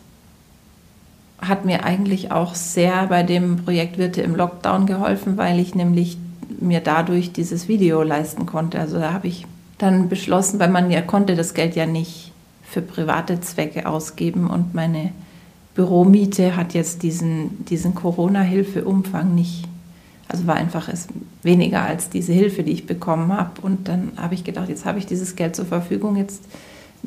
hat 1.39 1.65
mir 1.65 1.83
eigentlich 1.83 2.31
auch 2.31 2.55
sehr 2.55 3.07
bei 3.07 3.23
dem 3.23 3.57
Projekt 3.57 3.97
Wirte 3.97 4.21
im 4.21 4.35
Lockdown 4.35 4.85
geholfen, 4.85 5.37
weil 5.37 5.59
ich 5.59 5.75
nämlich 5.75 6.17
mir 6.59 6.79
dadurch 6.79 7.33
dieses 7.33 7.67
Video 7.67 8.01
leisten 8.03 8.45
konnte. 8.45 8.79
Also 8.79 8.99
da 8.99 9.13
habe 9.13 9.27
ich 9.27 9.45
dann 9.77 10.09
beschlossen, 10.09 10.59
weil 10.59 10.69
man 10.69 10.89
ja 10.89 11.01
konnte 11.01 11.35
das 11.35 11.53
Geld 11.53 11.75
ja 11.75 11.85
nicht 11.85 12.31
für 12.63 12.81
private 12.81 13.41
Zwecke 13.41 13.87
ausgeben 13.87 14.49
und 14.49 14.73
meine 14.73 15.11
Büromiete 15.75 16.55
hat 16.55 16.73
jetzt 16.73 17.03
diesen, 17.03 17.65
diesen 17.65 17.95
Corona-Hilfeumfang 17.95 19.35
nicht. 19.35 19.67
Also 20.27 20.47
war 20.47 20.55
einfach 20.55 20.87
es 20.87 21.07
weniger 21.43 21.83
als 21.83 22.09
diese 22.09 22.33
Hilfe, 22.33 22.63
die 22.63 22.71
ich 22.71 22.87
bekommen 22.87 23.31
habe. 23.31 23.61
Und 23.61 23.87
dann 23.87 24.13
habe 24.17 24.33
ich 24.33 24.43
gedacht, 24.43 24.69
jetzt 24.69 24.85
habe 24.85 24.97
ich 24.97 25.05
dieses 25.05 25.35
Geld 25.35 25.55
zur 25.55 25.65
Verfügung, 25.65 26.15
jetzt 26.15 26.43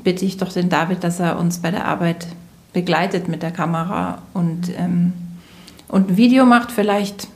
bitte 0.05 0.25
ich 0.25 0.37
doch 0.37 0.53
den 0.53 0.69
David, 0.69 1.05
dass 1.05 1.21
er 1.21 1.39
uns 1.39 1.59
bei 1.59 1.71
der 1.71 1.87
Arbeit 1.87 2.27
begleitet 2.73 3.29
mit 3.29 3.43
der 3.43 3.51
Kamera 3.51 4.23
und, 4.35 4.71
ähm, 4.77 5.13
und 5.89 6.11
ein 6.11 6.17
Video 6.17 6.45
macht. 6.45 6.73
Vielleicht 6.73 7.29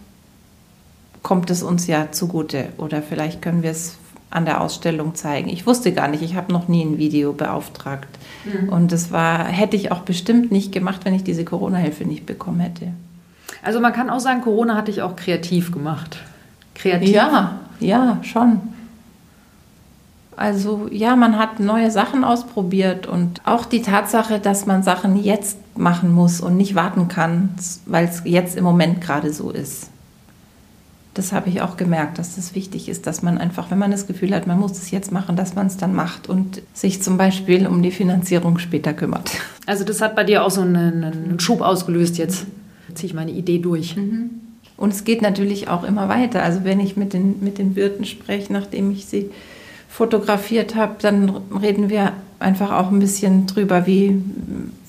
kommt 1.22 1.50
es 1.50 1.62
uns 1.62 1.86
ja 1.86 2.12
zugute 2.12 2.68
oder 2.78 3.02
vielleicht 3.02 3.42
können 3.42 3.62
wir 3.62 3.70
es 3.70 3.96
an 4.30 4.44
der 4.44 4.60
Ausstellung 4.60 5.14
zeigen. 5.14 5.48
Ich 5.50 5.66
wusste 5.66 5.92
gar 5.92 6.08
nicht, 6.08 6.22
ich 6.22 6.34
habe 6.34 6.52
noch 6.52 6.66
nie 6.68 6.82
ein 6.82 6.98
Video 6.98 7.32
beauftragt. 7.32 8.08
Mhm. 8.44 8.70
Und 8.70 8.92
das 8.92 9.12
war, 9.12 9.44
hätte 9.44 9.76
ich 9.76 9.92
auch 9.92 10.00
bestimmt 10.00 10.50
nicht 10.50 10.72
gemacht, 10.72 11.04
wenn 11.04 11.14
ich 11.14 11.22
diese 11.22 11.44
Corona-Hilfe 11.44 12.04
nicht 12.04 12.24
bekommen 12.24 12.60
hätte. 12.60 12.88
Also 13.62 13.78
man 13.80 13.92
kann 13.92 14.10
auch 14.10 14.20
sagen, 14.20 14.40
Corona 14.40 14.74
hat 14.74 14.88
dich 14.88 15.02
auch 15.02 15.16
kreativ 15.16 15.70
gemacht. 15.70 16.18
Kreativ? 16.74 17.10
Ja, 17.10 17.60
ja, 17.78 18.18
schon. 18.22 18.71
Also 20.36 20.88
ja, 20.90 21.14
man 21.14 21.38
hat 21.38 21.60
neue 21.60 21.90
Sachen 21.90 22.24
ausprobiert 22.24 23.06
und 23.06 23.40
auch 23.44 23.64
die 23.64 23.82
Tatsache, 23.82 24.38
dass 24.38 24.66
man 24.66 24.82
Sachen 24.82 25.22
jetzt 25.22 25.58
machen 25.76 26.12
muss 26.12 26.40
und 26.40 26.56
nicht 26.56 26.74
warten 26.74 27.08
kann, 27.08 27.50
weil 27.86 28.06
es 28.06 28.22
jetzt 28.24 28.56
im 28.56 28.64
Moment 28.64 29.00
gerade 29.00 29.32
so 29.32 29.50
ist. 29.50 29.88
das 31.14 31.32
habe 31.32 31.50
ich 31.50 31.60
auch 31.60 31.76
gemerkt, 31.76 32.18
dass 32.18 32.36
das 32.36 32.54
wichtig 32.54 32.88
ist, 32.88 33.06
dass 33.06 33.22
man 33.22 33.36
einfach, 33.36 33.70
wenn 33.70 33.78
man 33.78 33.90
das 33.90 34.06
Gefühl 34.06 34.34
hat, 34.34 34.46
man 34.46 34.58
muss 34.58 34.72
es 34.72 34.90
jetzt 34.90 35.12
machen, 35.12 35.36
dass 35.36 35.54
man 35.54 35.66
es 35.66 35.76
dann 35.76 35.94
macht 35.94 36.28
und 36.28 36.62
sich 36.72 37.02
zum 37.02 37.18
Beispiel 37.18 37.66
um 37.66 37.82
die 37.82 37.90
Finanzierung 37.90 38.58
später 38.58 38.94
kümmert. 38.94 39.30
Also 39.66 39.84
das 39.84 40.00
hat 40.00 40.16
bei 40.16 40.24
dir 40.24 40.44
auch 40.44 40.50
so 40.50 40.62
einen, 40.62 41.04
einen 41.04 41.40
Schub 41.40 41.60
ausgelöst 41.60 42.16
jetzt. 42.16 42.46
Ziehe 42.94 43.08
ich 43.08 43.14
meine 43.14 43.30
Idee 43.30 43.58
durch. 43.58 43.96
Mhm. 43.96 44.30
Und 44.76 44.92
es 44.92 45.04
geht 45.04 45.22
natürlich 45.22 45.68
auch 45.68 45.84
immer 45.84 46.08
weiter. 46.08 46.42
Also 46.42 46.64
wenn 46.64 46.80
ich 46.80 46.96
mit 46.96 47.12
den, 47.12 47.44
mit 47.44 47.58
den 47.58 47.76
Wirten 47.76 48.04
spreche, 48.04 48.52
nachdem 48.52 48.90
ich 48.90 49.06
sie 49.06 49.30
fotografiert 49.92 50.74
habe, 50.74 50.94
dann 51.00 51.28
reden 51.60 51.90
wir 51.90 52.12
einfach 52.38 52.72
auch 52.72 52.90
ein 52.90 52.98
bisschen 52.98 53.46
drüber, 53.46 53.86
wie, 53.86 54.22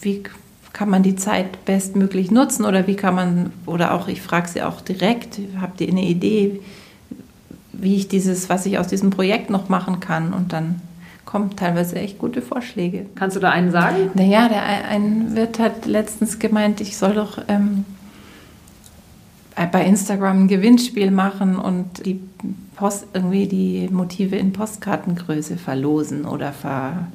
wie 0.02 0.24
kann 0.72 0.90
man 0.90 1.04
die 1.04 1.18
Zeit 1.18 1.66
bestmöglich 1.66 2.32
nutzen 2.32 2.64
oder 2.66 2.88
wie 2.88 2.96
kann 2.96 3.14
man, 3.14 3.54
oder 3.66 3.94
auch 3.94 4.08
ich 4.08 4.22
frage 4.22 4.48
sie 4.48 4.64
auch 4.64 4.80
direkt, 4.80 5.40
habt 5.60 5.82
ihr 5.82 5.90
eine 5.90 6.04
Idee, 6.04 6.62
wie 7.74 7.98
ich 7.98 8.08
dieses, 8.08 8.50
was 8.50 8.66
ich 8.66 8.80
aus 8.80 8.88
diesem 8.88 9.10
Projekt 9.10 9.50
noch 9.50 9.68
machen 9.68 10.00
kann 10.00 10.34
und 10.34 10.54
dann 10.54 10.82
kommen 11.26 11.56
teilweise 11.56 11.98
echt 11.98 12.18
gute 12.18 12.42
Vorschläge. 12.42 13.06
Kannst 13.16 13.36
du 13.36 13.42
da 13.42 13.50
einen 13.50 13.72
sagen? 13.72 14.12
Naja, 14.14 14.48
der 14.48 14.64
ein 14.64 15.36
Wirt 15.36 15.60
hat 15.60 15.86
letztens 15.86 16.40
gemeint, 16.40 16.80
ich 16.80 16.96
soll 16.96 17.16
doch 17.16 17.40
ähm, 17.50 17.84
bei 19.72 19.86
Instagram 19.86 20.44
ein 20.44 20.48
Gewinnspiel 20.48 21.12
machen 21.12 21.58
und 21.58 22.06
die 22.06 22.20
Post, 22.76 23.08
irgendwie 23.14 23.48
die 23.48 23.88
Motive 23.92 24.36
in 24.36 24.54
Postkartengröße 24.54 25.58
verlosen 25.58 26.26
oder 26.26 26.52
ver, 26.52 27.08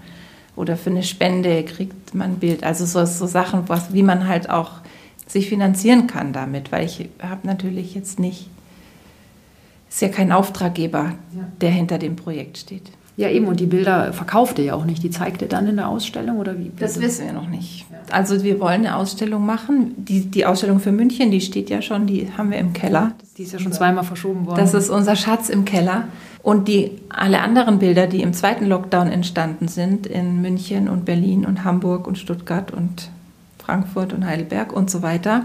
oder 0.56 0.76
für 0.76 0.90
eine 0.90 1.02
Spende 1.02 1.64
kriegt 1.64 2.14
man 2.14 2.32
ein 2.32 2.38
Bild. 2.38 2.64
Also 2.64 2.84
so, 2.84 3.04
so 3.04 3.26
Sachen, 3.26 3.68
was, 3.68 3.92
wie 3.92 4.02
man 4.02 4.28
halt 4.28 4.50
auch 4.50 4.72
sich 5.26 5.48
finanzieren 5.48 6.06
kann 6.06 6.32
damit, 6.32 6.72
weil 6.72 6.86
ich 6.86 7.08
habe 7.22 7.46
natürlich 7.46 7.94
jetzt 7.94 8.18
nicht, 8.18 8.48
ist 9.88 10.02
ja 10.02 10.08
kein 10.08 10.32
Auftraggeber, 10.32 11.14
ja. 11.36 11.48
der 11.60 11.70
hinter 11.70 11.98
dem 11.98 12.16
Projekt 12.16 12.58
steht. 12.58 12.90
Ja, 13.18 13.28
eben, 13.28 13.46
und 13.46 13.58
die 13.58 13.66
Bilder 13.66 14.12
verkauft 14.12 14.60
ihr 14.60 14.66
ja 14.66 14.74
auch 14.74 14.84
nicht. 14.84 15.02
Die 15.02 15.10
zeigt 15.10 15.42
ihr 15.42 15.48
dann 15.48 15.66
in 15.66 15.74
der 15.74 15.88
Ausstellung 15.88 16.38
oder 16.38 16.56
wie? 16.56 16.70
Das 16.78 17.00
wissen 17.00 17.26
wir 17.26 17.32
noch 17.32 17.48
nicht. 17.48 17.84
Also 18.12 18.44
wir 18.44 18.60
wollen 18.60 18.86
eine 18.86 18.94
Ausstellung 18.94 19.44
machen. 19.44 19.92
Die, 19.96 20.26
die 20.26 20.46
Ausstellung 20.46 20.78
für 20.78 20.92
München, 20.92 21.32
die 21.32 21.40
steht 21.40 21.68
ja 21.68 21.82
schon, 21.82 22.06
die 22.06 22.30
haben 22.38 22.52
wir 22.52 22.58
im 22.58 22.72
Keller. 22.72 23.10
Die 23.36 23.42
ist 23.42 23.52
ja 23.52 23.58
schon 23.58 23.72
zweimal 23.72 24.04
verschoben 24.04 24.46
worden. 24.46 24.60
Das 24.60 24.72
ist 24.72 24.88
unser 24.88 25.16
Schatz 25.16 25.48
im 25.48 25.64
Keller. 25.64 26.04
Und 26.44 26.68
die, 26.68 26.92
alle 27.08 27.40
anderen 27.40 27.80
Bilder, 27.80 28.06
die 28.06 28.22
im 28.22 28.34
zweiten 28.34 28.66
Lockdown 28.66 29.08
entstanden 29.08 29.66
sind, 29.66 30.06
in 30.06 30.40
München 30.40 30.88
und 30.88 31.04
Berlin 31.04 31.44
und 31.44 31.64
Hamburg 31.64 32.06
und 32.06 32.18
Stuttgart 32.18 32.70
und 32.70 33.10
Frankfurt 33.58 34.12
und 34.12 34.24
Heidelberg 34.26 34.72
und 34.72 34.92
so 34.92 35.02
weiter, 35.02 35.44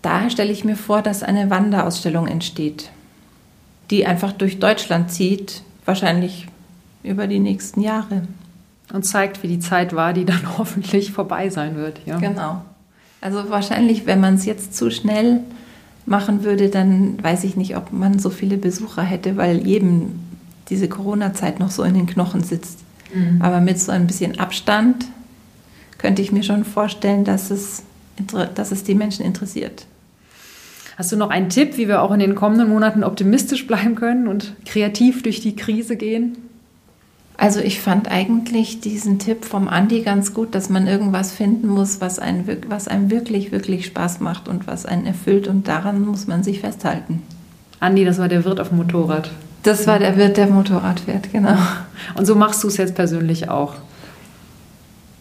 da 0.00 0.30
stelle 0.30 0.52
ich 0.52 0.64
mir 0.64 0.76
vor, 0.76 1.02
dass 1.02 1.22
eine 1.22 1.50
Wanderausstellung 1.50 2.28
entsteht, 2.28 2.88
die 3.90 4.06
einfach 4.06 4.32
durch 4.32 4.58
Deutschland 4.58 5.10
zieht, 5.10 5.62
wahrscheinlich 5.86 6.46
über 7.02 7.26
die 7.26 7.38
nächsten 7.38 7.80
Jahre. 7.80 8.22
Und 8.92 9.04
zeigt, 9.04 9.42
wie 9.42 9.48
die 9.48 9.58
Zeit 9.58 9.96
war, 9.96 10.12
die 10.12 10.24
dann 10.24 10.42
hoffentlich 10.58 11.12
vorbei 11.12 11.48
sein 11.48 11.76
wird. 11.76 12.00
Ja. 12.04 12.18
Genau. 12.18 12.62
Also 13.20 13.48
wahrscheinlich, 13.48 14.06
wenn 14.06 14.20
man 14.20 14.34
es 14.34 14.44
jetzt 14.44 14.76
zu 14.76 14.90
schnell 14.90 15.40
machen 16.04 16.44
würde, 16.44 16.68
dann 16.68 17.22
weiß 17.22 17.44
ich 17.44 17.56
nicht, 17.56 17.76
ob 17.76 17.92
man 17.92 18.18
so 18.18 18.30
viele 18.30 18.56
Besucher 18.56 19.02
hätte, 19.02 19.36
weil 19.36 19.66
jedem 19.66 20.20
diese 20.68 20.88
Corona-Zeit 20.88 21.58
noch 21.58 21.70
so 21.70 21.82
in 21.82 21.94
den 21.94 22.06
Knochen 22.06 22.42
sitzt. 22.42 22.80
Mhm. 23.12 23.40
Aber 23.40 23.60
mit 23.60 23.80
so 23.80 23.92
ein 23.92 24.06
bisschen 24.06 24.38
Abstand 24.38 25.06
könnte 25.98 26.22
ich 26.22 26.32
mir 26.32 26.42
schon 26.42 26.64
vorstellen, 26.64 27.24
dass 27.24 27.50
es, 27.50 27.82
dass 28.54 28.70
es 28.70 28.84
die 28.84 28.94
Menschen 28.94 29.24
interessiert. 29.24 29.86
Hast 30.96 31.12
du 31.12 31.16
noch 31.16 31.28
einen 31.28 31.50
Tipp, 31.50 31.76
wie 31.76 31.88
wir 31.88 32.00
auch 32.00 32.10
in 32.10 32.20
den 32.20 32.34
kommenden 32.34 32.70
Monaten 32.70 33.04
optimistisch 33.04 33.66
bleiben 33.66 33.96
können 33.96 34.28
und 34.28 34.54
kreativ 34.64 35.22
durch 35.22 35.40
die 35.40 35.54
Krise 35.54 35.96
gehen? 35.96 36.38
Also 37.36 37.60
ich 37.60 37.82
fand 37.82 38.10
eigentlich 38.10 38.80
diesen 38.80 39.18
Tipp 39.18 39.44
vom 39.44 39.68
Andi 39.68 40.00
ganz 40.00 40.32
gut, 40.32 40.54
dass 40.54 40.70
man 40.70 40.86
irgendwas 40.86 41.32
finden 41.32 41.68
muss, 41.68 42.00
was, 42.00 42.18
einen, 42.18 42.48
was 42.68 42.88
einem 42.88 43.10
wirklich, 43.10 43.52
wirklich 43.52 43.84
Spaß 43.84 44.20
macht 44.20 44.48
und 44.48 44.66
was 44.66 44.86
einen 44.86 45.04
erfüllt 45.04 45.46
und 45.48 45.68
daran 45.68 46.02
muss 46.02 46.26
man 46.26 46.42
sich 46.42 46.60
festhalten. 46.60 47.22
Andi, 47.78 48.06
das 48.06 48.18
war 48.18 48.28
der 48.28 48.46
Wirt 48.46 48.58
auf 48.58 48.70
dem 48.70 48.78
Motorrad. 48.78 49.30
Das 49.64 49.86
war 49.86 49.98
der 49.98 50.16
Wirt, 50.16 50.38
der 50.38 50.46
Motorrad 50.46 51.00
fährt, 51.00 51.30
genau. 51.30 51.58
Und 52.14 52.24
so 52.24 52.34
machst 52.34 52.64
du 52.64 52.68
es 52.68 52.78
jetzt 52.78 52.94
persönlich 52.94 53.50
auch? 53.50 53.74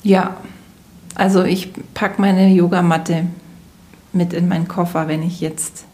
Ja, 0.04 0.38
also 1.16 1.44
ich 1.44 1.72
packe 1.94 2.22
meine 2.22 2.48
Yogamatte 2.54 3.24
mit 4.16 4.34
in 4.34 4.48
meinen 4.48 4.68
Koffer, 4.68 5.08
wenn 5.08 5.24
ich 5.24 5.42
jetzt 5.42 5.86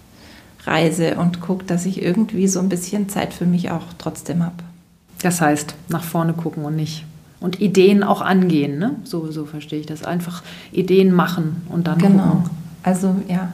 reise 0.66 1.16
und 1.16 1.42
gucke, 1.42 1.66
dass 1.66 1.86
ich 1.86 2.02
irgendwie 2.02 2.48
so 2.48 2.60
ein 2.60 2.70
bisschen 2.70 3.10
Zeit 3.10 3.34
für 3.34 3.46
mich 3.46 3.72
auch 3.72 3.86
trotzdem 3.98 4.44
habe. 4.44 4.64
Das 5.22 5.42
heißt, 5.42 5.76
nach 5.90 6.04
vorne 6.04 6.34
gucken 6.34 6.64
und 6.66 6.76
nicht. 6.76 7.06
Und 7.40 7.60
Ideen 7.60 8.04
auch 8.04 8.22
angehen, 8.22 8.78
ne? 8.78 8.96
So, 9.04 9.32
so 9.32 9.46
verstehe 9.46 9.80
ich 9.80 9.88
das. 9.88 10.04
Einfach 10.04 10.44
Ideen 10.72 11.12
machen 11.12 11.64
und 11.70 11.88
dann 11.88 11.98
genau. 11.98 12.24
gucken. 12.24 12.50
Also 12.84 13.16
ja, 13.28 13.54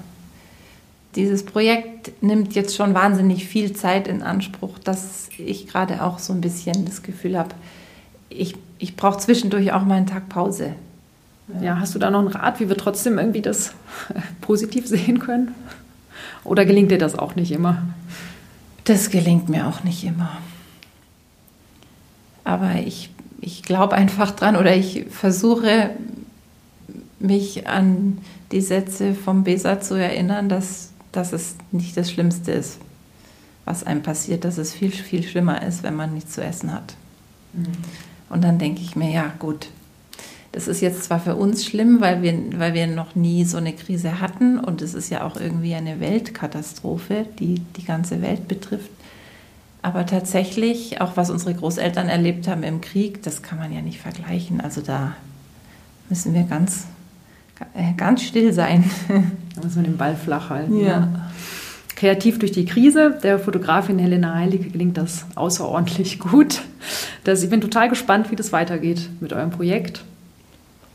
dieses 1.15 1.43
Projekt 1.43 2.21
nimmt 2.21 2.53
jetzt 2.53 2.75
schon 2.75 2.93
wahnsinnig 2.93 3.47
viel 3.47 3.73
Zeit 3.73 4.08
in 4.08 4.21
Anspruch, 4.21 4.77
dass 4.80 5.30
ich 5.38 5.67
gerade 5.67 6.03
auch 6.03 6.19
so 6.19 6.34
ein 6.34 6.41
bisschen 6.41 6.86
das 6.86 7.01
Gefühl 7.01 7.38
habe, 7.38 7.56
ich, 8.30 8.56
ich 8.77 8.95
brauche 8.95 9.17
zwischendurch 9.17 9.71
auch 9.71 9.84
mal 9.84 9.95
einen 9.95 10.06
Tag 10.06 10.30
Pause. 10.30 10.73
Ja, 11.62 11.80
hast 11.80 11.96
du 11.96 12.00
da 12.00 12.12
noch 12.12 12.20
einen 12.20 12.28
Rat, 12.28 12.60
wie 12.60 12.68
wir 12.68 12.78
trotzdem 12.78 13.18
irgendwie 13.18 13.42
das 13.42 13.74
positiv 14.42 14.88
sehen 14.88 15.20
können? 15.20 15.56
Oder 16.44 16.66
gelingt 16.66 16.92
dir 16.92 16.98
das 16.98 17.18
auch 17.18 17.36
nicht 17.36 17.52
immer? 17.52 17.84
Das 18.84 19.10
gelingt 19.10 19.50
mir 19.50 19.68
auch 19.68 19.84
nicht 19.84 20.04
immer. 20.04 20.38
Aber 22.44 22.76
ich, 22.76 23.10
ich 23.42 23.64
glaube 23.64 23.96
einfach 23.96 24.32
dran 24.32 24.56
oder 24.56 24.76
ich 24.76 25.06
versuche 25.10 25.92
mich 27.20 27.68
an 27.68 28.20
die 28.52 28.62
Sätze 28.62 29.14
vom 29.14 29.44
Besa 29.44 29.82
zu 29.82 29.96
erinnern, 29.96 30.48
dass, 30.50 30.92
dass 31.12 31.34
es 31.34 31.56
nicht 31.72 31.98
das 31.98 32.12
Schlimmste 32.12 32.52
ist, 32.52 32.80
was 33.66 33.84
einem 33.84 34.04
passiert, 34.04 34.46
dass 34.46 34.58
es 34.58 34.74
viel, 34.74 34.92
viel 34.92 35.24
schlimmer 35.24 35.62
ist, 35.62 35.84
wenn 35.84 35.96
man 35.96 36.14
nichts 36.14 36.34
zu 36.34 36.44
essen 36.44 36.74
hat. 36.74 36.96
Mhm. 37.54 37.66
Und 38.30 38.44
dann 38.44 38.60
denke 38.60 38.82
ich 38.82 38.96
mir, 38.96 39.12
ja 39.12 39.34
gut, 39.40 39.68
das 40.58 40.67
ist 40.67 40.82
jetzt 40.82 41.04
zwar 41.04 41.20
für 41.20 41.36
uns 41.36 41.63
schlimm, 41.63 42.02
weil 42.02 42.24
wir, 42.24 42.34
weil 42.58 42.74
wir 42.74 42.88
noch 42.88 43.13
nie 43.13 43.46
so 43.46 43.58
eine 43.58 43.74
Krise 43.74 44.20
hatten 44.20 44.58
und 44.58 44.82
es 44.82 44.96
ist 44.96 45.12
ja 45.12 45.24
auch 45.24 45.39
irgendwie 45.39 45.76
eine 45.76 46.00
Weltkatastrophe, 46.00 47.28
die 47.38 47.62
die 47.76 47.86
ganze 47.86 48.24
Welt 48.24 48.48
betrifft. 48.48 48.89
Aber 49.84 50.08
tatsächlich, 50.08 51.00
auch 51.00 51.15
was 51.15 51.30
unsere 51.30 51.54
Großeltern 51.54 52.10
erlebt 52.10 52.48
haben 52.48 52.63
im 52.63 52.82
Krieg, 52.82 53.22
das 53.22 53.43
kann 53.43 53.60
man 53.60 53.72
ja 53.72 53.82
nicht 53.82 54.00
vergleichen. 54.00 54.60
Also 54.60 54.82
da 54.82 55.15
müssen 56.10 56.34
wir 56.34 56.41
ganz, 56.41 56.88
ganz 57.96 58.24
still 58.24 58.52
sein. 58.52 58.84
Da 59.56 59.63
müssen 59.63 59.84
wir 59.84 59.89
den 59.89 59.98
Ball 59.98 60.15
flach 60.15 60.50
halten. 60.50 60.80
Ja. 60.80 61.02
Ne? 61.02 61.22
Kreativ 61.96 62.39
durch 62.39 62.52
die 62.52 62.65
Krise. 62.65 63.20
Der 63.22 63.38
Fotografin 63.38 64.00
Helena 64.00 64.34
Heilige 64.34 64.72
gelingt 64.72 64.98
das 64.98 65.28
außerordentlich 65.36 66.17
gut. 66.20 66.63
Das, 67.24 67.43
ich 67.43 67.50
bin 67.52 67.62
total 67.62 67.89
gespannt, 67.89 68.32
wie 68.32 68.36
das 68.36 68.52
weitergeht 68.52 69.08
mit 69.20 69.34
eurem 69.34 69.52
Projekt 69.52 70.04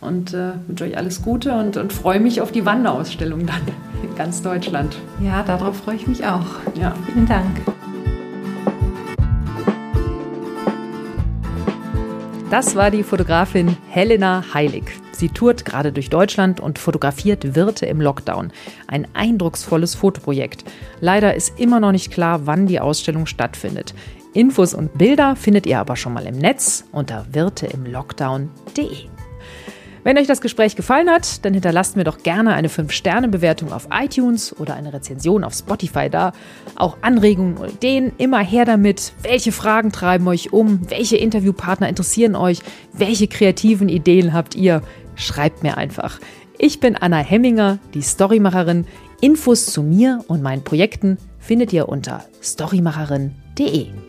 und 0.03 0.35
äh, 0.35 0.53
wünsche 0.67 0.85
euch 0.85 0.97
alles 0.97 1.23
Gute 1.23 1.53
und, 1.53 1.77
und 1.77 1.93
freue 1.93 2.21
mich 2.21 2.41
auf 2.41 2.53
die 2.53 2.67
Wanderausstellung 2.67 3.47
dann 3.47 3.63
in 4.03 4.15
ganz 4.15 4.43
Deutschland. 4.43 4.97
Ja, 5.21 5.43
darauf 5.43 5.77
freue 5.79 5.97
ich 5.97 6.07
mich 6.07 6.27
auch. 6.27 6.47
Ja. 6.75 6.95
Vielen 7.07 7.27
Dank. 7.27 7.61
Das 12.51 12.77
war 12.77 12.91
die 12.91 13.03
Fotografin 13.03 13.79
Helena 13.89 14.45
Heilig. 14.53 14.85
Sie 15.13 15.29
tourt 15.29 15.65
gerade 15.65 15.93
durch 15.93 16.11
Deutschland 16.11 16.61
und 16.61 16.79
fotografiert 16.79 17.55
Wirte 17.55 17.87
im 17.87 18.01
Lockdown. 18.01 18.53
Ein 18.89 19.07
eindrucksvolles 19.15 19.95
Fotoprojekt. 19.95 20.65
Leider 21.01 21.35
ist 21.35 21.59
immer 21.61 21.81
noch 21.81 21.93
nicht 21.93 22.11
klar, 22.11 22.45
wann 22.45 22.67
die 22.67 22.81
Ausstellung 22.81 23.27
stattfindet. 23.27 23.95
Infos 24.35 24.75
und 24.75 24.99
Bilder 24.99 25.37
findet 25.37 25.65
ihr 25.67 25.79
aber 25.79 25.97
schon 25.97 26.13
mal 26.13 26.27
im 26.27 26.37
Netz 26.37 26.85
unter 26.93 27.25
wirteimlockdown.de. 27.33 29.12
Wenn 30.05 30.19
euch 30.19 30.27
das 30.27 30.41
Gespräch 30.41 30.75
gefallen 30.75 31.09
hat, 31.09 31.45
dann 31.45 31.55
hinterlasst 31.55 31.95
mir 31.97 32.03
doch 32.03 32.19
gerne 32.19 32.55
eine 32.55 32.69
5-Sterne-Bewertung 32.69 33.73
auf 33.73 33.87
iTunes 33.93 34.59
oder 34.59 34.75
eine 34.75 34.93
Rezension 34.93 35.45
auf 35.45 35.55
Spotify 35.55 36.11
da. 36.11 36.33
Auch 36.75 36.97
Anregungen 37.03 37.57
und 37.57 37.75
Ideen, 37.75 38.13
immer 38.19 38.41
her 38.41 38.65
damit. 38.65 39.13
Welche 39.23 39.53
Fragen 39.53 39.93
treiben 39.93 40.27
euch 40.27 40.53
um? 40.53 40.81
Welche 40.91 41.17
Interviewpartner 41.17 41.89
interessieren 41.89 42.35
euch? 42.35 42.59
Welche 42.93 43.29
kreativen 43.29 43.89
Ideen 43.89 44.33
habt 44.33 44.57
ihr? 44.57 44.83
Schreibt 45.15 45.63
mir 45.63 45.77
einfach. 45.77 46.19
Ich 46.59 46.81
bin 46.81 46.97
Anna 46.97 47.19
Hemminger, 47.19 47.79
die 47.95 48.03
Storymacherin. 48.03 48.87
Infos 49.21 49.67
zu 49.67 49.85
mir 49.85 50.25
und 50.27 50.43
meinen 50.43 50.65
Projekten 50.65 51.17
findet 51.39 51.73
ihr 51.73 51.89
unter 51.89 52.25
storymacherin.de. 52.43 54.02